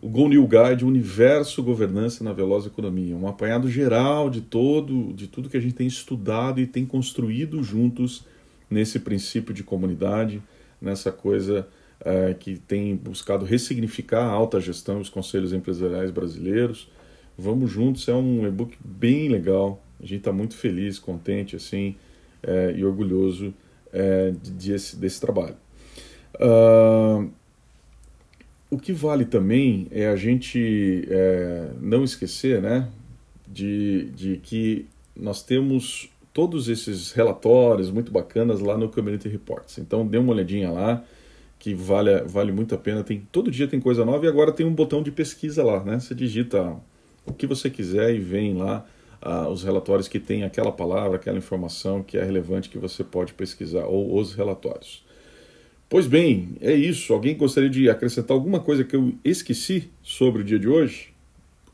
O 0.00 0.08
Go 0.08 0.30
New 0.30 0.48
Guide, 0.48 0.86
Universo 0.86 1.62
Governança 1.62 2.24
na 2.24 2.32
Veloz 2.32 2.64
Economia. 2.64 3.14
Um 3.14 3.28
apanhado 3.28 3.68
geral 3.68 4.30
de 4.30 4.40
todo, 4.40 5.12
de 5.12 5.26
tudo 5.26 5.50
que 5.50 5.58
a 5.58 5.60
gente 5.60 5.74
tem 5.74 5.86
estudado 5.86 6.62
e 6.62 6.66
tem 6.66 6.86
construído 6.86 7.62
juntos 7.62 8.24
nesse 8.70 8.98
princípio 8.98 9.52
de 9.52 9.62
comunidade 9.62 10.42
nessa 10.82 11.12
coisa 11.12 11.66
é, 12.04 12.34
que 12.34 12.58
tem 12.58 12.96
buscado 12.96 13.44
ressignificar 13.44 14.24
a 14.24 14.30
alta 14.30 14.60
gestão 14.60 15.00
os 15.00 15.08
conselhos 15.08 15.52
empresariais 15.52 16.10
brasileiros. 16.10 16.90
Vamos 17.38 17.70
juntos, 17.70 18.08
é 18.08 18.14
um 18.14 18.46
e-book 18.46 18.76
bem 18.84 19.28
legal. 19.28 19.82
A 20.00 20.02
gente 20.02 20.18
está 20.18 20.32
muito 20.32 20.56
feliz, 20.56 20.98
contente 20.98 21.54
assim 21.54 21.94
é, 22.42 22.74
e 22.76 22.84
orgulhoso 22.84 23.54
é, 23.92 24.32
desse, 24.32 24.96
desse 24.96 25.20
trabalho. 25.20 25.56
Uh, 26.34 27.30
o 28.70 28.78
que 28.78 28.92
vale 28.92 29.24
também 29.26 29.86
é 29.90 30.08
a 30.08 30.16
gente 30.16 31.06
não 31.78 32.02
esquecer 32.02 32.60
né, 32.60 32.88
de, 33.46 34.10
de 34.16 34.38
que 34.38 34.86
nós 35.14 35.42
temos 35.42 36.11
todos 36.32 36.68
esses 36.68 37.12
relatórios 37.12 37.90
muito 37.90 38.10
bacanas 38.10 38.60
lá 38.60 38.76
no 38.76 38.88
Community 38.88 39.28
Reports. 39.28 39.78
Então 39.78 40.06
dê 40.06 40.18
uma 40.18 40.32
olhadinha 40.32 40.70
lá, 40.70 41.04
que 41.58 41.74
vale, 41.74 42.22
vale 42.22 42.52
muito 42.52 42.74
a 42.74 42.78
pena. 42.78 43.04
Tem, 43.04 43.26
todo 43.30 43.50
dia 43.50 43.68
tem 43.68 43.80
coisa 43.80 44.04
nova 44.04 44.24
e 44.24 44.28
agora 44.28 44.52
tem 44.52 44.66
um 44.66 44.74
botão 44.74 45.02
de 45.02 45.10
pesquisa 45.10 45.62
lá, 45.62 45.82
né? 45.84 46.00
Você 46.00 46.14
digita 46.14 46.76
o 47.26 47.32
que 47.32 47.46
você 47.46 47.70
quiser 47.70 48.14
e 48.14 48.18
vem 48.18 48.54
lá 48.54 48.84
ah, 49.20 49.48
os 49.48 49.62
relatórios 49.62 50.08
que 50.08 50.18
tem 50.18 50.42
aquela 50.42 50.72
palavra, 50.72 51.16
aquela 51.16 51.38
informação 51.38 52.02
que 52.02 52.18
é 52.18 52.24
relevante 52.24 52.68
que 52.68 52.78
você 52.78 53.04
pode 53.04 53.34
pesquisar, 53.34 53.86
ou 53.86 54.18
os 54.18 54.34
relatórios. 54.34 55.04
Pois 55.88 56.06
bem, 56.06 56.56
é 56.60 56.72
isso. 56.72 57.12
Alguém 57.12 57.36
gostaria 57.36 57.70
de 57.70 57.88
acrescentar 57.88 58.34
alguma 58.34 58.58
coisa 58.58 58.82
que 58.82 58.96
eu 58.96 59.14
esqueci 59.24 59.90
sobre 60.02 60.42
o 60.42 60.44
dia 60.44 60.58
de 60.58 60.66
hoje? 60.66 61.11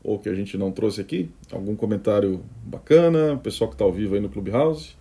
Ou 0.03 0.19
que 0.19 0.29
a 0.29 0.33
gente 0.33 0.57
não 0.57 0.71
trouxe 0.71 1.01
aqui? 1.01 1.29
Algum 1.51 1.75
comentário 1.75 2.43
bacana? 2.63 3.37
Pessoal 3.37 3.69
que 3.69 3.75
está 3.75 3.85
ao 3.85 3.91
vivo 3.91 4.15
aí 4.15 4.21
no 4.21 4.29
Clubhouse? 4.29 4.95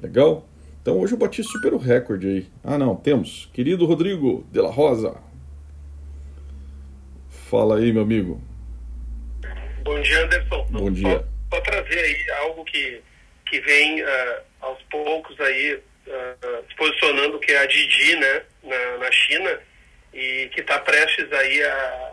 Legal? 0.00 0.46
Então 0.80 0.98
hoje 0.98 1.14
eu 1.14 1.18
bati 1.18 1.42
super 1.44 1.72
o 1.72 1.78
recorde 1.78 2.26
aí. 2.26 2.46
Ah 2.64 2.76
não, 2.76 2.96
temos. 2.96 3.48
Querido 3.52 3.86
Rodrigo 3.86 4.44
de 4.50 4.60
la 4.60 4.70
Rosa. 4.70 5.16
Fala 7.48 7.78
aí, 7.78 7.92
meu 7.92 8.02
amigo. 8.02 8.40
Bom 9.84 10.00
dia, 10.00 10.24
Anderson. 10.24 10.66
Bom 10.70 10.90
dia. 10.90 11.24
Só, 11.52 11.60
trazer 11.60 11.98
aí 11.98 12.30
algo 12.40 12.64
que, 12.64 13.00
que 13.46 13.60
vem 13.60 14.02
uh, 14.02 14.06
aos 14.60 14.82
poucos 14.90 15.38
aí 15.40 15.74
uh, 15.74 16.64
se 16.68 16.76
posicionando, 16.76 17.38
que 17.38 17.52
é 17.52 17.58
a 17.58 17.66
Didi, 17.66 18.16
né, 18.16 18.42
na, 18.64 18.98
na 18.98 19.12
China, 19.12 19.58
e 20.14 20.48
que 20.54 20.62
está 20.62 20.78
prestes 20.78 21.30
aí 21.32 21.62
a 21.62 22.11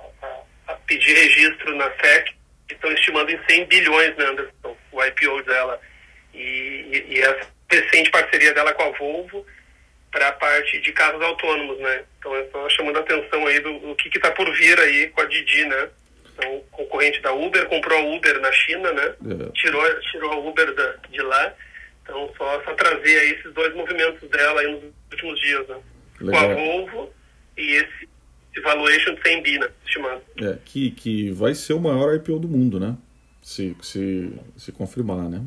pedir 0.88 1.14
registro 1.14 1.76
na 1.76 1.92
SEC, 1.92 2.34
estão 2.70 2.92
estimando 2.92 3.32
em 3.32 3.40
100 3.50 3.66
bilhões, 3.66 4.16
né, 4.16 4.26
Anderson, 4.26 4.78
o 4.92 5.04
IPO 5.04 5.44
dela. 5.44 5.80
E, 6.34 6.38
e, 6.40 7.06
e 7.10 7.20
essa 7.20 7.48
recente 7.70 8.12
parceria 8.12 8.54
dela 8.54 8.74
com 8.74 8.84
a 8.84 8.92
Volvo 8.92 9.46
para 10.12 10.30
a 10.30 10.34
parte 10.34 10.80
de 10.82 10.92
carros 10.92 11.22
autônomos, 11.22 11.80
né? 11.80 12.04
Então, 12.18 12.34
eu 12.36 12.44
estou 12.44 12.70
chamando 12.72 12.98
a 12.98 13.02
atenção 13.02 13.46
aí 13.46 13.60
do, 13.60 13.80
do 13.80 13.96
que 13.96 14.10
está 14.10 14.32
por 14.32 14.52
vir 14.56 14.80
aí 14.80 15.08
com 15.10 15.22
a 15.22 15.26
Didi, 15.26 15.66
né? 15.66 15.90
Então, 16.34 16.64
concorrente 16.72 17.22
da 17.22 17.34
Uber, 17.34 17.66
comprou 17.68 18.00
a 18.00 18.16
Uber 18.16 18.40
na 18.40 18.52
China, 18.52 18.92
né? 18.92 19.04
É. 19.06 19.52
Tirou, 19.54 20.02
tirou 20.02 20.32
a 20.32 20.38
Uber 20.38 20.74
da, 20.74 20.96
de 21.10 21.22
lá. 21.22 21.54
Então, 22.04 22.34
só, 22.38 22.64
só 22.64 22.74
trazer 22.74 23.20
aí 23.20 23.32
esses 23.34 23.54
dois 23.54 23.74
movimentos 23.76 24.28
dela 24.30 24.62
aí 24.62 24.72
nos 24.72 24.84
últimos 25.12 25.40
dias, 25.42 25.68
né? 25.68 25.78
Legal. 26.22 26.44
Com 26.44 26.52
a 26.52 26.56
Volvo 26.56 27.14
e 27.58 27.76
esse 27.76 28.09
valuation 28.62 29.16
de 29.16 29.22
100 29.22 29.44
bi, 29.44 29.60
né, 29.60 29.70
estimado. 29.86 30.22
É, 30.38 30.58
que, 30.66 30.92
que 30.92 31.32
vai 31.32 31.54
ser 31.54 31.74
o 31.74 31.80
maior 31.80 32.16
IPO 32.16 32.40
do 32.40 32.48
mundo, 32.48 32.80
né? 32.80 32.98
Se, 33.42 33.76
se, 33.82 34.32
se 34.58 34.72
confirmar, 34.72 35.30
né? 35.30 35.42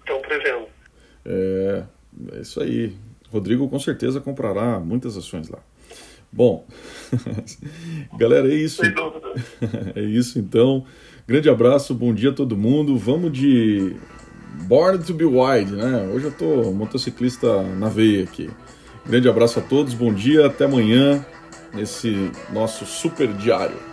Estão 0.00 0.20
prevendo. 0.20 0.66
É, 1.24 1.84
é 2.32 2.40
isso 2.40 2.60
aí. 2.60 2.96
Rodrigo 3.30 3.68
com 3.68 3.78
certeza 3.78 4.20
comprará 4.20 4.80
muitas 4.80 5.16
ações 5.16 5.48
lá. 5.48 5.58
Bom, 6.32 6.66
galera, 8.18 8.48
é 8.48 8.54
isso. 8.54 8.82
é 9.94 10.00
isso 10.00 10.38
então. 10.38 10.84
Grande 11.26 11.48
abraço, 11.48 11.94
bom 11.94 12.12
dia 12.12 12.30
a 12.30 12.34
todo 12.34 12.56
mundo. 12.56 12.96
Vamos 12.96 13.32
de 13.32 13.96
Born 14.66 15.02
to 15.04 15.14
be 15.14 15.24
Wide, 15.24 15.72
né? 15.72 16.10
Hoje 16.12 16.26
eu 16.26 16.32
tô 16.32 16.72
motociclista 16.72 17.62
na 17.62 17.88
veia 17.88 18.24
aqui. 18.24 18.50
Grande 19.06 19.28
abraço 19.28 19.58
a 19.58 19.62
todos, 19.62 19.94
bom 19.94 20.12
dia, 20.12 20.46
até 20.46 20.64
amanhã 20.64 21.24
nesse 21.72 22.30
nosso 22.52 22.84
super 22.86 23.28
diário. 23.32 23.87